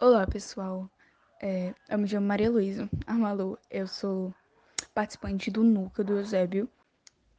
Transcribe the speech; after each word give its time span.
Olá, 0.00 0.26
pessoal. 0.26 0.90
É, 1.40 1.72
eu 1.88 1.96
me 1.96 2.08
chamo 2.08 2.26
Maria 2.26 2.50
Luísa 2.50 2.90
Armalu. 3.06 3.56
Eu 3.70 3.86
sou 3.86 4.34
participante 4.92 5.52
do 5.52 5.62
Núcleo 5.62 6.04
do 6.04 6.18
Eusébio. 6.18 6.68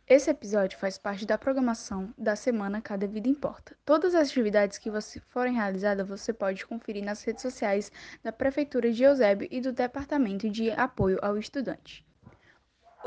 Esse 0.07 0.29
episódio 0.29 0.79
faz 0.79 0.97
parte 0.97 1.26
da 1.26 1.38
programação 1.38 2.13
da 2.18 2.33
semana 2.33 2.81
Cada 2.81 3.05
Vida 3.07 3.28
Importa. 3.28 3.76
Todas 3.83 4.15
as 4.15 4.29
atividades 4.29 4.78
que 4.78 4.89
você 4.89 5.20
forem 5.28 5.55
realizadas, 5.55 6.07
você 6.07 6.31
pode 6.31 6.65
conferir 6.65 7.04
nas 7.04 7.21
redes 7.23 7.41
sociais 7.41 7.91
da 8.23 8.31
Prefeitura 8.31 8.90
de 8.90 9.03
Eusébio 9.03 9.49
e 9.51 9.60
do 9.60 9.74
Departamento 9.74 10.49
de 10.49 10.72
Apoio 10.72 11.19
ao 11.22 11.37
Estudante. 11.37 12.06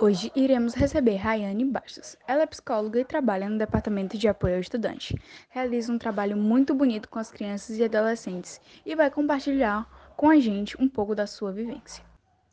Hoje 0.00 0.30
iremos 0.36 0.74
receber 0.74 1.16
Rayane 1.16 1.64
Bastos. 1.64 2.16
Ela 2.24 2.44
é 2.44 2.46
psicóloga 2.46 3.00
e 3.00 3.04
trabalha 3.04 3.48
no 3.48 3.58
Departamento 3.58 4.16
de 4.16 4.28
Apoio 4.28 4.54
ao 4.54 4.60
Estudante. 4.60 5.20
Realiza 5.48 5.92
um 5.92 5.98
trabalho 5.98 6.36
muito 6.36 6.72
bonito 6.72 7.08
com 7.08 7.18
as 7.18 7.32
crianças 7.32 7.76
e 7.76 7.82
adolescentes 7.82 8.60
e 8.86 8.94
vai 8.94 9.10
compartilhar 9.10 10.14
com 10.16 10.30
a 10.30 10.38
gente 10.38 10.80
um 10.80 10.88
pouco 10.88 11.16
da 11.16 11.26
sua 11.26 11.50
vivência. 11.50 12.04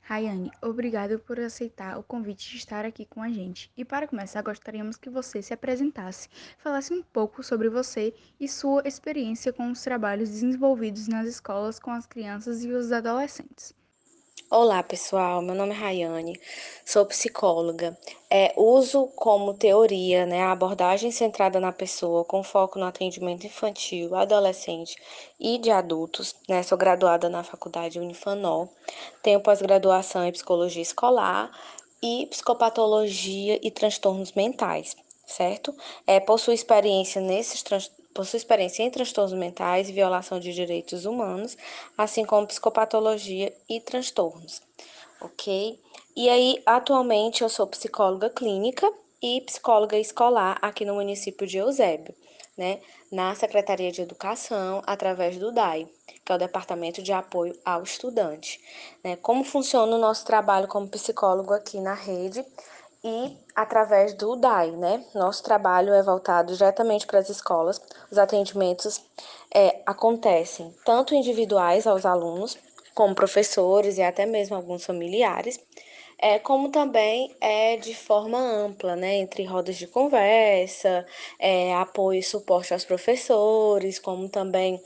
Rayane, 0.02 0.52
obrigado 0.60 1.20
por 1.20 1.40
aceitar 1.40 2.00
o 2.00 2.04
convite 2.04 2.50
de 2.50 2.58
estar 2.58 2.84
aqui 2.84 3.06
com 3.06 3.22
a 3.22 3.30
gente. 3.30 3.72
E 3.78 3.86
para 3.86 4.08
começar, 4.08 4.42
gostaríamos 4.42 4.98
que 4.98 5.12
você 5.12 5.40
se 5.40 5.54
apresentasse, 5.54 6.28
falasse 6.58 6.92
um 6.96 7.04
pouco 7.04 7.44
sobre 7.44 7.70
você 7.70 8.12
e 8.40 8.48
sua 8.48 8.82
experiência 8.88 9.54
com 9.54 9.70
os 9.70 9.84
trabalhos 9.84 10.30
desenvolvidos 10.30 11.08
nas 11.08 11.28
escolas 11.28 11.78
com 11.78 11.92
as 11.92 12.08
crianças 12.08 12.64
e 12.64 12.72
os 12.72 12.92
adolescentes. 12.92 13.72
Olá, 14.52 14.84
pessoal. 14.84 15.42
Meu 15.42 15.56
nome 15.56 15.72
é 15.74 15.76
Rayane, 15.76 16.40
sou 16.86 17.04
psicóloga. 17.04 17.98
É, 18.30 18.54
uso 18.56 19.08
como 19.16 19.56
teoria 19.56 20.28
né, 20.28 20.44
a 20.44 20.52
abordagem 20.52 21.10
centrada 21.10 21.60
na 21.60 21.72
pessoa, 21.72 22.24
com 22.24 22.44
foco 22.44 22.78
no 22.78 22.86
atendimento 22.86 23.48
infantil, 23.48 24.16
adolescente 24.16 24.96
e 25.40 25.58
de 25.58 25.72
adultos. 25.72 26.36
Né? 26.48 26.62
Sou 26.62 26.78
graduada 26.78 27.28
na 27.28 27.44
faculdade 27.44 28.00
Unifanol, 28.00 28.72
tenho 29.24 29.42
pós-graduação 29.42 30.24
em 30.24 30.32
psicologia 30.32 30.82
escolar 30.82 31.50
e 32.02 32.28
psicopatologia 32.28 33.60
e 33.64 33.72
transtornos 33.72 34.32
mentais, 34.34 34.96
certo? 35.26 35.76
É, 36.06 36.20
possuo 36.20 36.54
experiência 36.54 37.20
nesses 37.20 37.64
transtornos 38.16 38.26
possui 38.26 38.38
experiência 38.38 38.84
em 38.84 38.90
transtornos 38.90 39.34
mentais 39.34 39.90
e 39.90 39.94
violação 39.94 40.40
de 40.40 40.54
direitos 40.54 41.06
humanos, 41.06 41.58
assim 41.98 42.26
como 42.26 42.48
psicopatologia 42.48 43.54
e 43.70 43.82
transtornos, 43.82 44.62
ok? 45.20 45.80
E 46.16 46.30
aí, 46.30 46.62
atualmente, 46.66 47.44
eu 47.44 47.50
sou 47.50 47.68
psicóloga 47.68 48.30
clínica 48.30 48.90
e 49.22 49.42
psicóloga 49.42 49.98
escolar 49.98 50.58
aqui 50.62 50.86
no 50.86 50.96
município 50.96 51.46
de 51.46 51.58
Eusébio, 51.58 52.16
né? 52.58 52.80
Na 53.12 53.36
Secretaria 53.36 53.92
de 53.92 54.02
Educação, 54.02 54.82
através 54.88 55.38
do 55.38 55.52
DAI, 55.52 55.88
que 56.24 56.32
é 56.32 56.36
o 56.36 56.40
Departamento 56.40 57.02
de 57.02 57.12
Apoio 57.12 57.54
ao 57.66 57.84
Estudante. 57.84 58.60
Né? 59.04 59.16
Como 59.18 59.44
funciona 59.44 59.96
o 59.96 60.00
nosso 60.00 60.26
trabalho 60.26 60.68
como 60.68 60.88
psicólogo 60.88 61.54
aqui 61.54 61.80
na 61.80 61.94
rede? 61.94 62.46
E 63.06 63.38
através 63.56 64.16
do 64.16 64.36
DAI, 64.36 64.72
né? 64.72 65.06
Nosso 65.14 65.44
trabalho 65.44 65.94
é 65.94 66.02
voltado 66.02 66.56
diretamente 66.56 67.06
para 67.06 67.20
as 67.20 67.30
escolas. 67.30 67.80
Os 68.10 68.18
atendimentos 68.18 69.00
é, 69.54 69.84
acontecem 69.86 70.74
tanto 70.84 71.14
individuais 71.14 71.86
aos 71.86 72.04
alunos, 72.04 72.58
como 72.96 73.14
professores 73.14 74.00
e 74.00 74.02
até 74.02 74.26
mesmo 74.26 74.56
alguns 74.56 74.84
familiares, 74.86 75.60
é, 76.18 76.40
como 76.40 76.70
também 76.70 77.36
é 77.42 77.78
de 77.78 77.94
forma 77.94 78.40
ampla, 78.40 78.96
né? 78.96 79.18
Entre 79.18 79.44
rodas 79.44 79.76
de 79.76 79.86
conversa, 79.86 81.06
é, 81.38 81.76
apoio 81.76 82.20
e 82.20 82.24
suporte 82.24 82.74
aos 82.74 82.86
professores, 82.86 84.00
como 84.00 84.28
também 84.30 84.82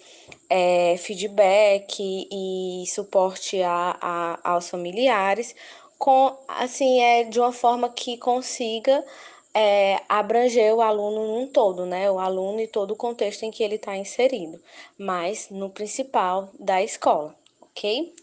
é, 0.50 0.98
feedback 0.98 2.28
e 2.30 2.84
suporte 2.88 3.62
a, 3.62 3.96
a, 4.02 4.52
aos 4.54 4.70
familiares, 4.70 5.56
com 6.00 6.36
assim 6.48 7.02
é 7.02 7.26
de 7.26 7.40
uma 7.40 7.52
forma 7.52 7.90
que 7.90 8.18
consiga 8.18 9.06
é, 9.54 10.02
abranger 10.08 10.74
o 10.74 10.82
aluno 10.82 11.28
num 11.28 11.48
todo, 11.48 11.86
né? 11.86 12.10
O 12.10 12.18
aluno 12.20 12.62
e 12.62 12.68
todo 12.68 12.92
o 12.92 12.96
contexto 12.96 13.44
em 13.44 13.52
que 13.52 13.62
ele 13.62 13.76
está 13.76 13.98
inserido, 13.98 14.62
mas 14.98 15.50
no 15.50 15.70
principal 15.70 16.50
da 16.58 16.82
escola, 16.82 17.36
ok? 17.62 18.14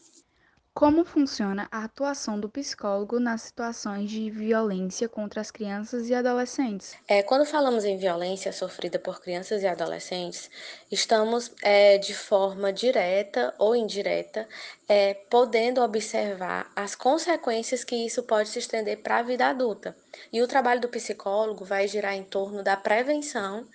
Como 0.77 1.07
funciona 1.07 1.67
a 1.73 1.85
atuação 1.85 2.39
do 2.39 2.51
psicólogo 2.51 3.19
nas 3.19 3.41
situações 3.41 4.11
de 4.11 4.29
violência 4.29 5.09
contra 5.09 5.41
as 5.41 5.51
crianças 5.51 6.11
e 6.11 6.15
adolescentes? 6.15 6.95
É, 7.09 7.23
quando 7.23 7.47
falamos 7.47 7.87
em 7.87 7.97
violência 7.97 8.53
sofrida 8.53 8.99
por 8.99 9.19
crianças 9.19 9.63
e 9.63 9.67
adolescentes, 9.67 10.51
estamos 10.93 11.51
é, 11.63 11.97
de 11.97 12.13
forma 12.13 12.75
direta 12.75 13.55
ou 13.59 13.75
indireta 13.75 14.47
é, 14.87 15.15
podendo 15.15 15.81
observar 15.81 16.71
as 16.77 16.95
consequências 16.95 17.83
que 17.83 17.97
isso 17.97 18.23
pode 18.25 18.51
se 18.51 18.59
estender 18.59 18.99
para 18.99 19.21
a 19.21 19.23
vida 19.23 19.47
adulta. 19.47 19.97
E 20.31 20.43
o 20.43 20.47
trabalho 20.47 20.83
do 20.83 20.91
psicólogo 20.91 21.65
vai 21.65 21.89
girar 21.89 22.15
em 22.15 22.23
torno 22.23 22.63
da 22.63 22.77
prevenção 22.77 23.67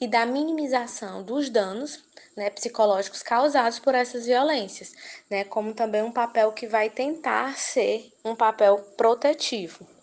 e 0.00 0.06
da 0.06 0.24
minimização 0.24 1.22
dos 1.22 1.50
danos 1.50 2.04
né, 2.36 2.50
psicológicos 2.50 3.22
causados 3.22 3.78
por 3.78 3.94
essas 3.94 4.26
violências, 4.26 4.92
né, 5.28 5.44
como 5.44 5.74
também 5.74 6.02
um 6.02 6.12
papel 6.12 6.52
que 6.52 6.66
vai 6.66 6.88
tentar 6.88 7.56
ser 7.56 8.12
um 8.24 8.36
papel 8.36 8.78
protetivo. 8.96 9.97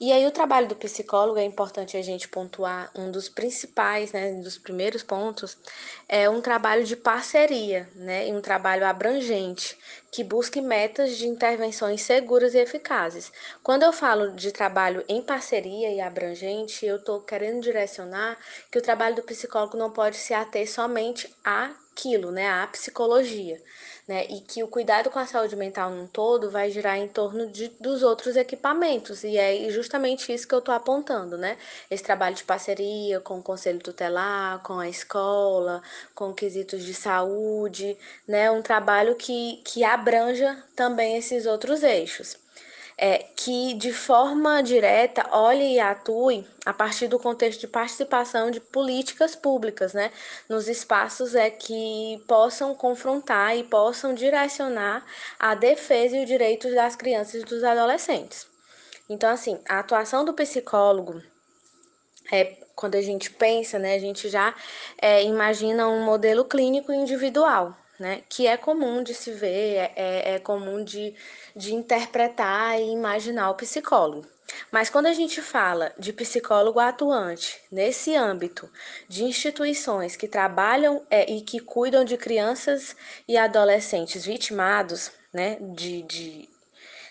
E 0.00 0.12
aí 0.12 0.24
o 0.24 0.30
trabalho 0.30 0.68
do 0.68 0.76
psicólogo 0.76 1.40
é 1.40 1.44
importante 1.44 1.96
a 1.96 2.02
gente 2.02 2.28
pontuar 2.28 2.88
um 2.94 3.10
dos 3.10 3.28
principais, 3.28 4.12
né, 4.12 4.30
um 4.30 4.40
dos 4.40 4.56
primeiros 4.56 5.02
pontos, 5.02 5.58
é 6.08 6.30
um 6.30 6.40
trabalho 6.40 6.84
de 6.84 6.94
parceria, 6.94 7.88
né, 7.96 8.26
um 8.32 8.40
trabalho 8.40 8.86
abrangente 8.86 9.76
que 10.12 10.22
busque 10.22 10.60
metas 10.60 11.16
de 11.16 11.26
intervenções 11.26 12.02
seguras 12.02 12.54
e 12.54 12.58
eficazes. 12.58 13.32
Quando 13.60 13.82
eu 13.82 13.92
falo 13.92 14.30
de 14.36 14.52
trabalho 14.52 15.04
em 15.08 15.20
parceria 15.20 15.90
e 15.90 16.00
abrangente, 16.00 16.86
eu 16.86 16.96
estou 16.98 17.20
querendo 17.20 17.60
direcionar 17.60 18.38
que 18.70 18.78
o 18.78 18.82
trabalho 18.82 19.16
do 19.16 19.22
psicólogo 19.24 19.76
não 19.76 19.90
pode 19.90 20.16
se 20.16 20.32
ater 20.32 20.70
somente 20.70 21.28
àquilo, 21.42 22.30
né, 22.30 22.48
à 22.48 22.64
psicologia 22.68 23.60
né? 24.08 24.26
E 24.30 24.40
que 24.40 24.62
o 24.64 24.68
cuidado 24.68 25.10
com 25.10 25.18
a 25.18 25.26
saúde 25.26 25.54
mental 25.54 25.90
num 25.90 26.06
todo 26.06 26.50
vai 26.50 26.70
girar 26.70 26.96
em 26.96 27.06
torno 27.06 27.46
de, 27.48 27.68
dos 27.78 28.02
outros 28.02 28.36
equipamentos. 28.36 29.22
E 29.22 29.36
é 29.36 29.68
justamente 29.70 30.32
isso 30.32 30.48
que 30.48 30.54
eu 30.54 30.60
estou 30.60 30.74
apontando, 30.74 31.36
né? 31.36 31.58
Esse 31.90 32.02
trabalho 32.02 32.34
de 32.34 32.44
parceria 32.44 33.20
com 33.20 33.38
o 33.38 33.42
conselho 33.42 33.78
tutelar, 33.80 34.62
com 34.62 34.78
a 34.78 34.88
escola, 34.88 35.82
com 36.14 36.32
quesitos 36.32 36.82
de 36.84 36.94
saúde, 36.94 37.96
né? 38.26 38.50
Um 38.50 38.62
trabalho 38.62 39.14
que, 39.14 39.60
que 39.64 39.84
abranja 39.84 40.64
também 40.74 41.18
esses 41.18 41.44
outros 41.46 41.82
eixos 41.82 42.36
é, 42.98 43.24
que 43.36 43.74
de 43.74 43.92
forma 43.92 44.60
direta 44.60 45.24
olhe 45.30 45.74
e 45.74 45.80
atue 45.80 46.44
a 46.66 46.72
partir 46.72 47.06
do 47.06 47.18
contexto 47.18 47.60
de 47.60 47.68
participação 47.68 48.50
de 48.50 48.60
políticas 48.60 49.36
públicas, 49.36 49.94
né, 49.94 50.10
nos 50.48 50.68
espaços 50.68 51.34
é 51.36 51.48
que 51.48 52.22
possam 52.26 52.74
confrontar 52.74 53.56
e 53.56 53.62
possam 53.62 54.12
direcionar 54.12 55.06
a 55.38 55.54
defesa 55.54 56.16
e 56.16 56.22
os 56.22 56.26
direitos 56.26 56.74
das 56.74 56.96
crianças 56.96 57.42
e 57.42 57.44
dos 57.44 57.62
adolescentes. 57.62 58.46
Então, 59.08 59.30
assim, 59.30 59.58
a 59.68 59.78
atuação 59.78 60.24
do 60.24 60.34
psicólogo 60.34 61.22
é, 62.30 62.56
quando 62.74 62.94
a 62.94 63.02
gente 63.02 63.30
pensa, 63.30 63.78
né, 63.78 63.94
a 63.94 63.98
gente 63.98 64.28
já 64.28 64.54
é, 65.00 65.24
imagina 65.24 65.88
um 65.88 66.04
modelo 66.04 66.44
clínico 66.44 66.92
individual, 66.92 67.76
né, 67.98 68.22
que 68.28 68.46
é 68.46 68.56
comum 68.56 69.02
de 69.02 69.14
se 69.14 69.32
ver, 69.32 69.74
é, 69.74 69.92
é, 69.96 70.34
é 70.34 70.38
comum 70.38 70.84
de, 70.84 71.14
de 71.58 71.74
interpretar 71.74 72.80
e 72.80 72.92
imaginar 72.92 73.50
o 73.50 73.54
psicólogo. 73.56 74.24
Mas 74.70 74.88
quando 74.88 75.06
a 75.06 75.12
gente 75.12 75.42
fala 75.42 75.92
de 75.98 76.12
psicólogo 76.12 76.78
atuante 76.78 77.60
nesse 77.70 78.14
âmbito 78.14 78.70
de 79.08 79.24
instituições 79.24 80.14
que 80.14 80.28
trabalham 80.28 81.02
é, 81.10 81.30
e 81.30 81.42
que 81.42 81.58
cuidam 81.58 82.04
de 82.04 82.16
crianças 82.16 82.94
e 83.26 83.36
adolescentes 83.36 84.24
vitimados 84.24 85.10
né, 85.32 85.58
de, 85.60 86.02
de, 86.02 86.48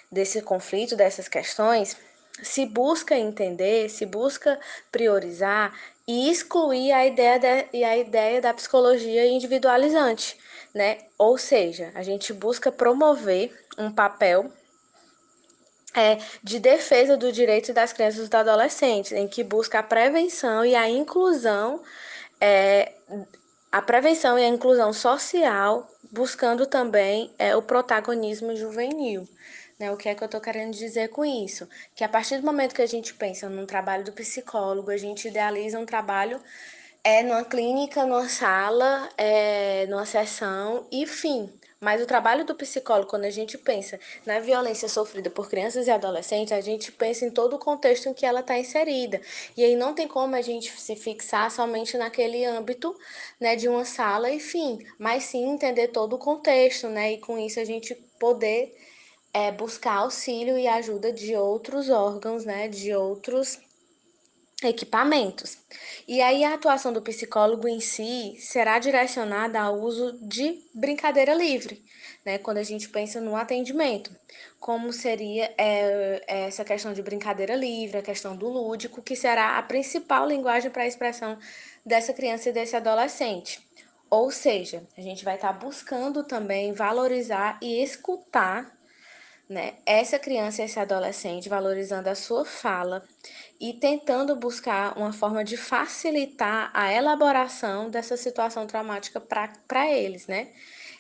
desse 0.10 0.42
conflito, 0.42 0.96
dessas 0.96 1.28
questões, 1.28 1.98
se 2.42 2.66
busca 2.66 3.16
entender, 3.16 3.90
se 3.90 4.06
busca 4.06 4.58
priorizar 4.92 5.78
e 6.08 6.32
excluir 6.32 6.94
a 6.94 7.06
ideia, 7.06 7.38
de, 7.38 7.84
a 7.84 7.98
ideia 7.98 8.42
da 8.42 8.54
psicologia 8.54 9.28
individualizante 9.28 10.38
né? 10.74 11.00
Ou 11.18 11.38
seja, 11.38 11.92
a 11.96 12.04
gente 12.04 12.34
busca 12.34 12.72
promover 12.72 13.52
um 13.78 13.92
papel 13.92 14.52
é, 15.94 16.18
de 16.44 16.60
defesa 16.60 17.18
do 17.18 17.32
direito 17.32 17.74
das 17.74 17.92
crianças 17.92 18.20
e 18.20 18.30
dos 18.30 18.34
adolescentes, 18.34 19.12
em 19.12 19.28
que 19.28 19.44
busca 19.44 19.80
a 19.80 19.84
prevenção 19.84 20.64
e 20.64 20.76
a 20.76 20.88
inclusão, 20.88 21.82
é, 22.40 22.94
a 23.72 23.82
prevenção 23.82 24.38
e 24.38 24.44
a 24.44 24.48
inclusão 24.48 24.94
social, 24.94 25.90
buscando 26.12 26.66
também 26.66 27.34
é, 27.38 27.56
o 27.56 27.62
protagonismo 27.62 28.56
juvenil. 28.56 29.28
Né? 29.80 29.92
O 29.92 29.98
que 29.98 30.10
é 30.10 30.16
que 30.16 30.24
eu 30.24 30.28
estou 30.28 30.42
querendo 30.42 30.74
dizer 30.74 31.10
com 31.10 31.24
isso? 31.26 31.68
Que 31.96 32.04
a 32.04 32.10
partir 32.10 32.38
do 32.38 32.46
momento 32.46 32.76
que 32.76 32.82
a 32.82 32.88
gente 32.88 33.14
pensa 33.14 33.50
num 33.50 33.66
trabalho 33.66 34.04
do 34.04 34.12
psicólogo, 34.12 34.92
a 34.92 34.98
gente 34.98 35.28
idealiza 35.28 35.80
um 35.80 35.86
trabalho 35.86 36.42
é 37.04 37.24
numa 37.24 37.44
clínica, 37.44 38.06
numa 38.06 38.28
sala, 38.30 39.10
é, 39.18 39.86
numa 39.88 40.06
sessão, 40.06 40.88
enfim. 40.92 41.52
Mas 41.80 42.02
o 42.02 42.08
trabalho 42.08 42.44
do 42.44 42.56
psicólogo, 42.56 43.10
quando 43.10 43.26
a 43.26 43.30
gente 43.30 43.58
pensa 43.58 44.00
na 44.26 44.40
violência 44.40 44.90
sofrida 44.90 45.30
por 45.30 45.48
crianças 45.48 45.86
e 45.88 45.92
adolescentes, 45.92 46.52
a 46.52 46.60
gente 46.60 46.92
pensa 46.92 47.26
em 47.26 47.30
todo 47.30 47.56
o 47.56 47.60
contexto 47.60 48.10
em 48.10 48.14
que 48.14 48.26
ela 48.26 48.40
está 48.40 48.58
inserida. 48.58 49.22
E 49.56 49.64
aí 49.64 49.76
não 49.76 49.94
tem 49.94 50.08
como 50.08 50.36
a 50.36 50.42
gente 50.42 50.72
se 50.80 50.96
fixar 50.96 51.52
somente 51.52 51.96
naquele 51.96 52.44
âmbito 52.46 52.96
né, 53.40 53.56
de 53.56 53.68
uma 53.70 53.86
sala, 53.86 54.32
enfim, 54.32 54.80
mas 54.98 55.26
sim 55.26 55.48
entender 55.48 55.90
todo 55.90 56.14
o 56.14 56.20
contexto, 56.20 56.90
né? 56.90 57.14
E 57.14 57.20
com 57.20 57.38
isso 57.38 57.60
a 57.60 57.66
gente 57.66 57.94
poder 58.20 58.76
é, 59.32 59.52
buscar 59.52 59.98
auxílio 59.98 60.58
e 60.58 60.68
ajuda 60.68 61.12
de 61.14 61.36
outros 61.36 61.90
órgãos, 61.90 62.44
né? 62.44 62.68
De 62.68 62.94
outros 62.96 63.60
equipamentos. 64.64 65.58
E 66.08 66.20
aí 66.20 66.44
a 66.44 66.56
atuação 66.56 66.92
do 66.92 67.02
psicólogo 67.02 67.68
em 67.68 67.80
si 67.80 68.36
será 68.40 68.80
direcionada 68.80 69.60
ao 69.62 69.80
uso 69.80 70.18
de 70.22 70.64
brincadeira 70.74 71.34
livre, 71.34 71.84
né? 72.26 72.40
Quando 72.40 72.58
a 72.58 72.64
gente 72.64 72.90
pensa 72.90 73.22
no 73.22 73.36
atendimento, 73.36 74.16
como 74.60 74.92
seria 74.92 75.54
é, 75.58 76.24
essa 76.28 76.66
questão 76.66 76.92
de 76.92 77.04
brincadeira 77.04 77.56
livre, 77.56 77.98
a 77.98 78.02
questão 78.02 78.36
do 78.36 78.48
lúdico, 78.48 79.02
que 79.02 79.16
será 79.16 79.58
a 79.60 79.64
principal 79.64 80.28
linguagem 80.28 80.72
para 80.72 80.84
a 80.84 80.88
expressão 80.88 81.38
dessa 81.86 82.14
criança 82.14 82.50
e 82.50 82.54
desse 82.54 82.76
adolescente. 82.76 83.62
Ou 84.10 84.32
seja, 84.32 84.88
a 84.98 85.02
gente 85.02 85.24
vai 85.26 85.36
estar 85.36 85.54
tá 85.54 85.60
buscando 85.60 86.24
também 86.24 86.74
valorizar 86.74 87.60
e 87.62 87.84
escutar 87.84 88.77
né, 89.50 89.76
essa 89.86 90.20
criança 90.20 90.64
esse 90.64 90.80
adolescente, 90.80 91.48
valorizando 91.48 92.10
a 92.10 92.16
sua 92.16 92.44
fala 92.44 93.04
e 93.60 93.74
tentando 93.74 94.36
buscar 94.36 94.98
uma 94.98 95.14
forma 95.14 95.44
de 95.44 95.56
facilitar 95.56 96.70
a 96.74 96.92
elaboração 96.94 97.90
dessa 97.90 98.18
situação 98.18 98.68
traumática 98.68 99.20
para 99.20 99.92
eles, 99.92 100.28
né? 100.28 100.50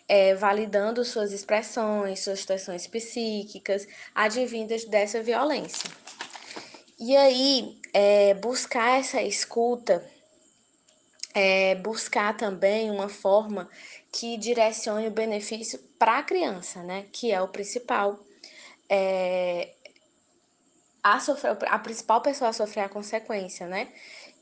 É, 0.09 0.33
validando 0.35 1.03
suas 1.03 1.33
expressões, 1.33 2.21
suas 2.21 2.39
situações 2.39 2.87
psíquicas, 2.87 3.85
advindas 4.15 4.85
dessa 4.85 5.21
violência. 5.21 5.89
E 6.97 7.15
aí, 7.15 7.77
é, 7.93 8.33
buscar 8.33 8.97
essa 8.99 9.21
escuta, 9.21 10.03
é, 11.33 11.75
buscar 11.75 12.35
também 12.35 12.89
uma 12.89 13.09
forma 13.09 13.69
que 14.11 14.37
direcione 14.37 15.07
o 15.07 15.11
benefício 15.11 15.77
para 15.99 16.19
a 16.19 16.23
criança, 16.23 16.81
né? 16.81 17.05
Que 17.11 17.31
é 17.31 17.39
o 17.41 17.49
principal. 17.49 18.19
É, 18.89 19.69
a, 21.03 21.19
sofrer, 21.19 21.57
a 21.67 21.79
principal 21.79 22.21
pessoa 22.21 22.49
a 22.49 22.53
sofrer 22.53 22.81
a 22.81 22.89
consequência, 22.89 23.67
né? 23.67 23.89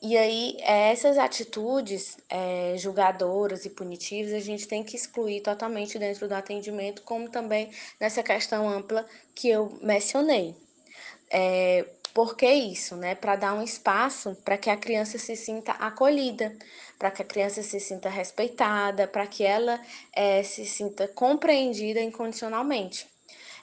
E 0.01 0.18
aí, 0.18 0.57
essas 0.62 1.18
atitudes 1.18 2.18
é, 2.30 2.75
julgadoras 2.77 3.65
e 3.65 3.69
punitivas 3.69 4.33
a 4.33 4.39
gente 4.39 4.68
tem 4.68 4.83
que 4.83 4.95
excluir 4.95 5.42
totalmente 5.42 5.97
dentro 5.97 6.27
do 6.27 6.33
atendimento, 6.33 7.01
como 7.01 7.30
também 7.30 7.71
nessa 8.00 8.21
questão 8.21 8.69
ampla 8.69 9.06
que 9.33 9.50
eu 9.50 9.77
mencionei. 9.81 10.56
É, 11.30 11.86
por 12.13 12.36
que 12.36 12.50
isso? 12.50 12.95
Né? 12.95 13.15
Para 13.15 13.36
dar 13.36 13.53
um 13.53 13.63
espaço 13.63 14.36
para 14.45 14.57
que 14.57 14.69
a 14.69 14.77
criança 14.77 15.18
se 15.18 15.36
sinta 15.36 15.71
acolhida, 15.74 16.56
para 17.00 17.12
que 17.12 17.21
a 17.21 17.25
criança 17.25 17.62
se 17.63 17.80
sinta 17.80 18.09
respeitada, 18.09 19.07
para 19.07 19.27
que 19.27 19.44
ela 19.44 19.81
é, 20.13 20.44
se 20.44 20.65
sinta 20.65 21.07
compreendida 21.07 22.00
incondicionalmente. 22.00 23.14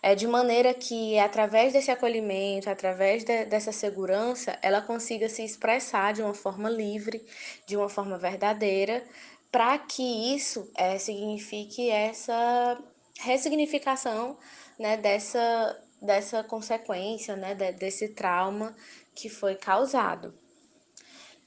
É 0.02 0.16
de 0.16 0.26
maneira 0.26 0.75
que, 0.75 1.16
através 1.19 1.72
desse 1.72 1.90
acolhimento, 1.90 2.69
através 2.69 3.22
de, 3.25 3.44
dessa 3.44 3.70
segurança, 3.70 4.58
ela 4.60 4.82
consiga 4.82 5.28
se 5.28 5.44
expressar 5.44 6.12
de 6.12 6.22
uma 6.22 6.34
forma 6.34 6.69
livre, 6.69 7.25
de 7.66 7.76
uma 7.76 7.88
forma 7.88 8.19
verdadeira, 8.19 9.04
para 9.50 9.78
que 9.78 10.34
isso 10.34 10.69
é, 10.75 10.99
signifique 10.99 11.88
essa 11.88 12.82
ressignificação 13.20 14.37
né, 14.76 14.96
dessa, 14.96 15.81
dessa 16.00 16.43
consequência, 16.43 17.37
né, 17.37 17.54
desse 17.54 18.08
trauma 18.08 18.75
que 19.14 19.28
foi 19.28 19.54
causado. 19.54 20.34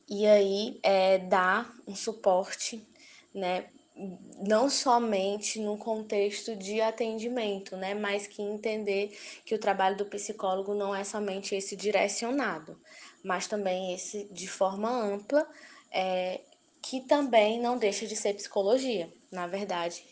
E 0.08 0.26
aí 0.26 0.80
é, 0.82 1.18
dar 1.18 1.74
um 1.86 1.96
suporte 1.96 2.88
né, 3.34 3.66
não 4.46 4.70
somente 4.70 5.60
no 5.60 5.78
contexto 5.78 6.56
de 6.56 6.82
atendimento, 6.82 7.78
né, 7.78 7.94
mas 7.94 8.28
que 8.28 8.42
entender 8.42 9.18
que 9.46 9.56
o 9.56 9.60
trabalho 9.60 9.96
do 9.96 10.06
psicólogo 10.06 10.74
não 10.74 10.94
é 10.94 11.04
somente 11.04 11.56
esse 11.56 11.76
direcionado, 11.76 12.80
mas 13.24 13.48
também 13.48 13.94
esse 13.94 14.26
de 14.32 14.48
forma 14.48 14.90
ampla, 14.90 15.48
é, 15.92 16.42
que 16.82 17.02
também 17.02 17.60
não 17.60 17.78
deixa 17.78 18.06
de 18.06 18.16
ser 18.16 18.34
psicologia, 18.34 19.12
na 19.32 19.48
verdade. 19.48 20.04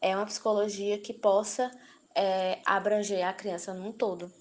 É 0.00 0.16
uma 0.16 0.26
psicologia 0.26 0.98
que 0.98 1.14
possa 1.14 1.70
é, 2.14 2.60
abranger 2.66 3.26
a 3.26 3.32
criança 3.32 3.72
num 3.72 3.92
todo. 3.92 4.32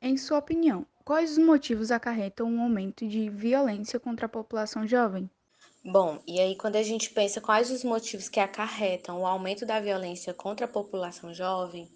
Em 0.00 0.16
sua 0.16 0.38
opinião, 0.38 0.84
quais 1.04 1.32
os 1.32 1.38
motivos 1.38 1.92
acarretam 1.92 2.48
um 2.48 2.60
aumento 2.60 3.06
de 3.06 3.30
violência 3.30 4.00
contra 4.00 4.26
a 4.26 4.28
população 4.28 4.86
jovem? 4.86 5.30
Bom, 5.84 6.20
e 6.28 6.38
aí 6.40 6.54
quando 6.54 6.76
a 6.76 6.82
gente 6.82 7.10
pensa 7.10 7.40
quais 7.40 7.68
os 7.70 7.82
motivos 7.82 8.28
que 8.28 8.38
acarretam 8.38 9.20
o 9.20 9.26
aumento 9.26 9.66
da 9.66 9.80
violência 9.80 10.32
contra 10.32 10.66
a 10.66 10.68
população 10.68 11.34
jovem, 11.34 11.88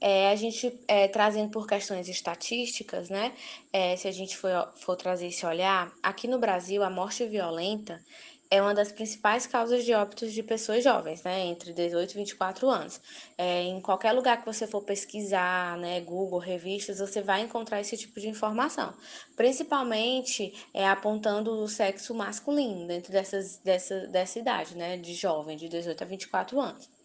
é, 0.00 0.30
a 0.30 0.36
gente 0.36 0.80
é, 0.88 1.06
trazendo 1.06 1.50
por 1.50 1.66
questões 1.66 2.08
estatísticas, 2.08 3.10
né? 3.10 3.34
É, 3.70 3.94
se 3.94 4.08
a 4.08 4.10
gente 4.10 4.36
for, 4.38 4.72
for 4.76 4.96
trazer 4.96 5.26
esse 5.26 5.44
olhar, 5.44 5.92
aqui 6.02 6.26
no 6.26 6.38
Brasil 6.38 6.82
a 6.82 6.88
morte 6.88 7.26
violenta 7.26 8.02
é 8.50 8.60
uma 8.62 8.74
das 8.74 8.92
principais 8.92 9.46
causas 9.46 9.84
de 9.84 9.92
óbitos 9.92 10.32
de 10.32 10.42
pessoas 10.42 10.84
jovens, 10.84 11.22
né, 11.22 11.46
entre 11.46 11.72
18 11.72 12.12
e 12.12 12.14
24 12.14 12.68
anos. 12.68 13.00
É, 13.36 13.62
em 13.62 13.80
qualquer 13.80 14.12
lugar 14.12 14.38
que 14.38 14.46
você 14.46 14.66
for 14.66 14.82
pesquisar, 14.82 15.76
né, 15.78 16.00
Google, 16.00 16.38
revistas, 16.38 16.98
você 16.98 17.20
vai 17.20 17.42
encontrar 17.42 17.80
esse 17.80 17.96
tipo 17.96 18.20
de 18.20 18.28
informação, 18.28 18.94
principalmente 19.34 20.52
é, 20.72 20.86
apontando 20.88 21.50
o 21.52 21.68
sexo 21.68 22.14
masculino 22.14 22.86
dentro 22.86 23.12
dessas, 23.12 23.58
dessa, 23.58 24.06
dessa 24.06 24.38
idade, 24.38 24.76
né, 24.76 24.96
de 24.96 25.14
jovem, 25.14 25.56
de 25.56 25.68
18 25.68 26.02
a 26.02 26.06
24 26.06 26.60
anos. 26.60 26.95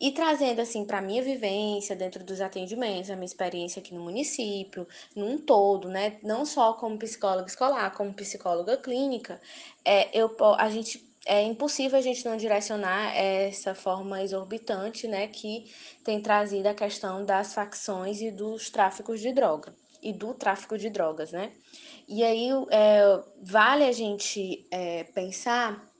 E 0.00 0.10
trazendo 0.10 0.60
assim 0.60 0.84
para 0.84 1.00
minha 1.00 1.22
vivência 1.22 1.94
dentro 1.94 2.24
dos 2.24 2.40
atendimentos, 2.40 3.10
a 3.10 3.14
minha 3.14 3.26
experiência 3.26 3.80
aqui 3.80 3.94
no 3.94 4.02
município, 4.02 4.86
num 5.14 5.38
todo, 5.38 5.88
né, 5.88 6.18
não 6.22 6.44
só 6.44 6.72
como 6.74 6.98
psicóloga 6.98 7.46
escolar, 7.46 7.90
como 7.94 8.12
psicóloga 8.12 8.76
clínica, 8.76 9.40
é, 9.84 10.08
eu, 10.16 10.34
a 10.58 10.68
gente 10.68 11.14
é 11.26 11.42
impossível 11.42 11.98
a 11.98 12.02
gente 12.02 12.24
não 12.24 12.36
direcionar 12.36 13.16
essa 13.16 13.74
forma 13.74 14.22
exorbitante, 14.22 15.08
né, 15.08 15.26
que 15.28 15.72
tem 16.02 16.20
trazido 16.20 16.68
a 16.68 16.74
questão 16.74 17.24
das 17.24 17.54
facções 17.54 18.20
e 18.20 18.30
dos 18.30 18.68
tráficos 18.70 19.20
de 19.20 19.32
droga 19.32 19.74
e 20.02 20.12
do 20.12 20.34
tráfico 20.34 20.76
de 20.76 20.90
drogas, 20.90 21.32
né? 21.32 21.50
E 22.06 22.22
aí 22.22 22.50
é, 22.70 23.22
vale 23.40 23.84
a 23.84 23.92
gente 23.92 24.66
é, 24.70 25.04
pensar 25.04 25.90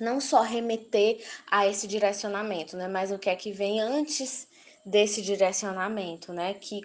não 0.00 0.20
só 0.20 0.42
remeter 0.42 1.24
a 1.50 1.66
esse 1.66 1.86
direcionamento, 1.86 2.76
né, 2.76 2.88
mas 2.88 3.12
o 3.12 3.18
que 3.18 3.30
é 3.30 3.36
que 3.36 3.52
vem 3.52 3.80
antes 3.80 4.48
desse 4.84 5.22
direcionamento, 5.22 6.32
né, 6.32 6.54
que 6.54 6.82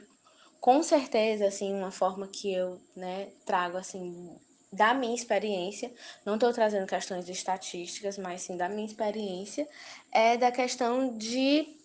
com 0.59 0.83
certeza, 0.83 1.47
assim, 1.47 1.73
uma 1.73 1.91
forma 1.91 2.27
que 2.27 2.53
eu, 2.53 2.79
né, 2.95 3.29
trago, 3.45 3.77
assim, 3.77 4.37
da 4.71 4.93
minha 4.93 5.15
experiência, 5.15 5.91
não 6.25 6.35
estou 6.35 6.53
trazendo 6.53 6.85
questões 6.85 7.27
estatísticas, 7.27 8.17
mas 8.17 8.41
sim 8.41 8.57
da 8.57 8.69
minha 8.69 8.85
experiência, 8.85 9.67
é 10.11 10.37
da 10.37 10.51
questão 10.51 11.17
de 11.17 11.75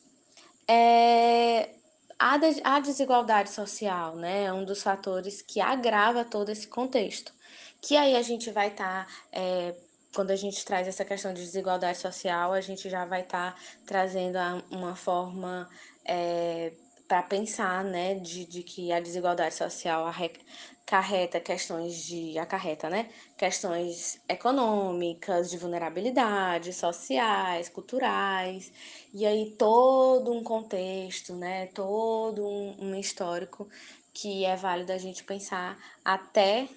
é, 0.69 1.71
a, 2.19 2.37
de, 2.37 2.61
a 2.63 2.81
desigualdade 2.81 3.51
social, 3.51 4.17
né, 4.17 4.45
é 4.45 4.53
um 4.53 4.65
dos 4.65 4.83
fatores 4.83 5.41
que 5.41 5.61
agrava 5.61 6.25
todo 6.25 6.51
esse 6.51 6.67
contexto, 6.67 7.33
que 7.81 7.97
aí 7.97 8.17
a 8.17 8.23
gente 8.23 8.51
vai 8.51 8.69
estar 8.69 9.07
tá, 9.07 9.13
é, 9.33 9.75
quando 10.15 10.31
a 10.31 10.37
gente 10.37 10.65
traz 10.65 10.87
essa 10.87 11.05
questão 11.05 11.35
de 11.35 11.43
desigualdade 11.43 11.99
social, 11.99 12.53
a 12.53 12.61
gente 12.61 12.89
já 12.89 13.05
vai 13.05 13.23
estar 13.23 13.55
tá 13.55 13.61
trazendo 13.85 14.39
uma 14.71 14.95
forma 14.95 15.69
é, 16.05 16.73
para 17.09 17.23
pensar, 17.23 17.85
né, 17.85 18.15
de, 18.15 18.47
de 18.47 18.63
que 18.63 18.93
a 18.93 19.01
desigualdade 19.01 19.55
social 19.55 20.07
acarreta 20.07 21.41
questões 21.41 21.97
de 21.97 22.39
acarreta, 22.39 22.89
né, 22.89 23.11
questões 23.37 24.21
econômicas, 24.29 25.51
de 25.51 25.59
vulnerabilidade, 25.59 26.73
sociais, 26.73 27.69
culturais, 27.69 28.73
e 29.13 29.27
aí 29.27 29.51
todo 29.59 30.33
um 30.33 30.43
contexto, 30.43 31.35
né, 31.35 31.67
todo 31.67 32.47
um, 32.47 32.77
um 32.79 32.95
histórico 32.95 33.69
que 34.13 34.45
é 34.45 34.55
válido 34.57 34.93
a 34.93 34.99
gente 34.99 35.25
pensar 35.25 35.77
até 36.05 36.69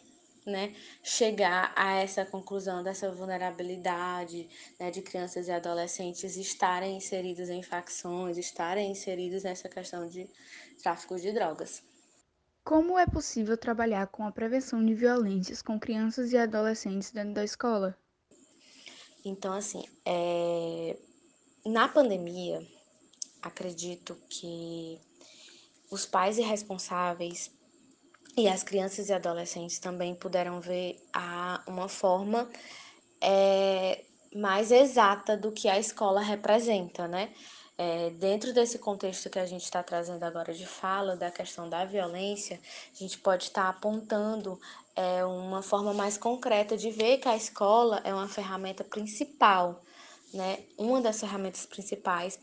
né, 0.48 0.74
chegar 1.04 1.74
a 1.76 1.96
essa 1.96 2.26
conclusão 2.26 2.82
dessa 2.82 3.12
vulnerabilidade 3.12 4.50
né, 4.80 4.90
de 4.90 5.02
crianças 5.02 5.48
e 5.48 5.52
adolescentes 5.52 6.38
estarem 6.38 6.96
inseridos 6.96 7.50
em 7.50 7.62
facções, 7.62 8.38
estarem 8.38 8.90
inseridos 8.90 9.44
nessa 9.44 9.68
questão 9.68 10.08
de 10.08 10.30
tráfico 10.82 11.18
de 11.18 11.34
drogas. 11.34 11.84
Como 12.64 12.98
é 12.98 13.06
possível 13.06 13.58
trabalhar 13.58 14.08
com 14.08 14.24
a 14.26 14.32
prevenção 14.32 14.86
de 14.86 14.94
violências 14.94 15.62
com 15.62 15.80
crianças 15.80 16.32
e 16.32 16.38
adolescentes 16.38 17.12
dentro 17.12 17.34
da 17.34 17.44
escola? 17.44 17.98
Então, 19.24 19.54
assim, 19.54 19.84
é... 20.06 20.98
na 21.66 21.88
pandemia, 21.88 22.66
acredito 23.42 24.18
que 24.30 25.00
os 25.92 26.06
pais 26.06 26.38
irresponsáveis 26.38 27.52
e 28.38 28.48
as 28.48 28.62
crianças 28.62 29.10
e 29.10 29.14
adolescentes 29.14 29.80
também 29.80 30.14
puderam 30.14 30.62
ver 30.62 31.02
a, 31.12 31.64
uma 31.66 31.90
forma 31.90 32.48
é, 33.20 34.04
mais 34.36 34.72
exata 34.72 35.36
do 35.36 35.52
que 35.52 35.68
a 35.68 35.80
escola 35.80 36.22
representa, 36.22 37.08
né? 37.08 37.34
É, 37.80 38.12
dentro 38.12 38.54
desse 38.54 38.78
contexto 38.78 39.30
que 39.30 39.40
a 39.40 39.46
gente 39.46 39.64
está 39.64 39.82
trazendo 39.84 40.24
agora 40.24 40.54
de 40.54 40.66
fala, 40.68 41.16
da 41.16 41.32
questão 41.32 41.68
da 41.68 41.84
violência, 41.84 42.60
a 42.94 42.98
gente 42.98 43.18
pode 43.20 43.46
estar 43.46 43.64
tá 43.64 43.70
apontando 43.70 44.60
é, 44.96 45.26
uma 45.26 45.64
forma 45.64 45.94
mais 45.94 46.18
concreta 46.18 46.78
de 46.78 46.92
ver 46.92 47.18
que 47.18 47.28
a 47.28 47.36
escola 47.36 48.02
é 48.04 48.14
uma 48.14 48.28
ferramenta 48.28 48.84
principal, 48.84 49.84
né? 50.32 50.60
Uma 50.78 51.02
das 51.02 51.20
ferramentas 51.20 51.66
principais 51.66 52.40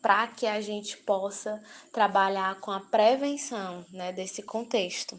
para 0.00 0.26
que 0.26 0.46
a 0.46 0.60
gente 0.60 0.98
possa 0.98 1.62
trabalhar 1.92 2.60
com 2.60 2.70
a 2.70 2.80
prevenção 2.80 3.84
né, 3.90 4.12
desse 4.12 4.42
contexto. 4.42 5.18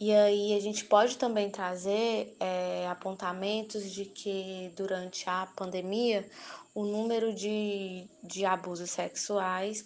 E 0.00 0.14
aí 0.14 0.54
a 0.54 0.60
gente 0.60 0.84
pode 0.84 1.18
também 1.18 1.50
trazer 1.50 2.36
é, 2.38 2.86
apontamentos 2.88 3.90
de 3.90 4.04
que 4.04 4.72
durante 4.76 5.28
a 5.28 5.46
pandemia 5.56 6.28
o 6.72 6.84
número 6.84 7.34
de, 7.34 8.06
de 8.22 8.44
abusos 8.44 8.90
sexuais 8.90 9.84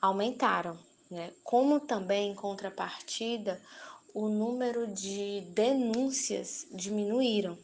aumentaram, 0.00 0.76
né? 1.08 1.32
Como 1.44 1.78
também 1.78 2.32
em 2.32 2.34
contrapartida 2.34 3.62
o 4.12 4.28
número 4.28 4.88
de 4.88 5.42
denúncias 5.50 6.66
diminuíram. 6.72 7.56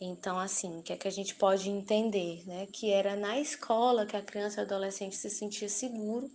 Então, 0.00 0.38
assim, 0.38 0.78
o 0.78 0.82
que 0.82 0.92
é 0.92 0.96
que 0.96 1.08
a 1.08 1.12
gente 1.12 1.34
pode 1.34 1.68
entender, 1.68 2.46
né? 2.46 2.68
Que 2.72 2.92
era 2.92 3.16
na 3.16 3.40
escola 3.40 4.06
que 4.06 4.16
a 4.16 4.22
criança 4.22 4.60
e 4.60 4.64
adolescente 4.64 5.16
se 5.16 5.28
sentia 5.28 5.68
seguro, 5.68 6.30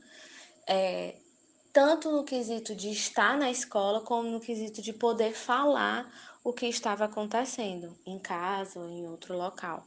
é, 0.67 1.15
tanto 1.73 2.11
no 2.11 2.23
quesito 2.23 2.75
de 2.75 2.89
estar 2.89 3.37
na 3.37 3.49
escola, 3.49 4.01
como 4.01 4.29
no 4.29 4.39
quesito 4.39 4.81
de 4.81 4.93
poder 4.93 5.33
falar 5.33 6.11
o 6.43 6.51
que 6.51 6.65
estava 6.65 7.05
acontecendo 7.05 7.97
em 8.05 8.19
casa 8.19 8.79
ou 8.79 8.89
em 8.89 9.07
outro 9.07 9.37
local. 9.37 9.85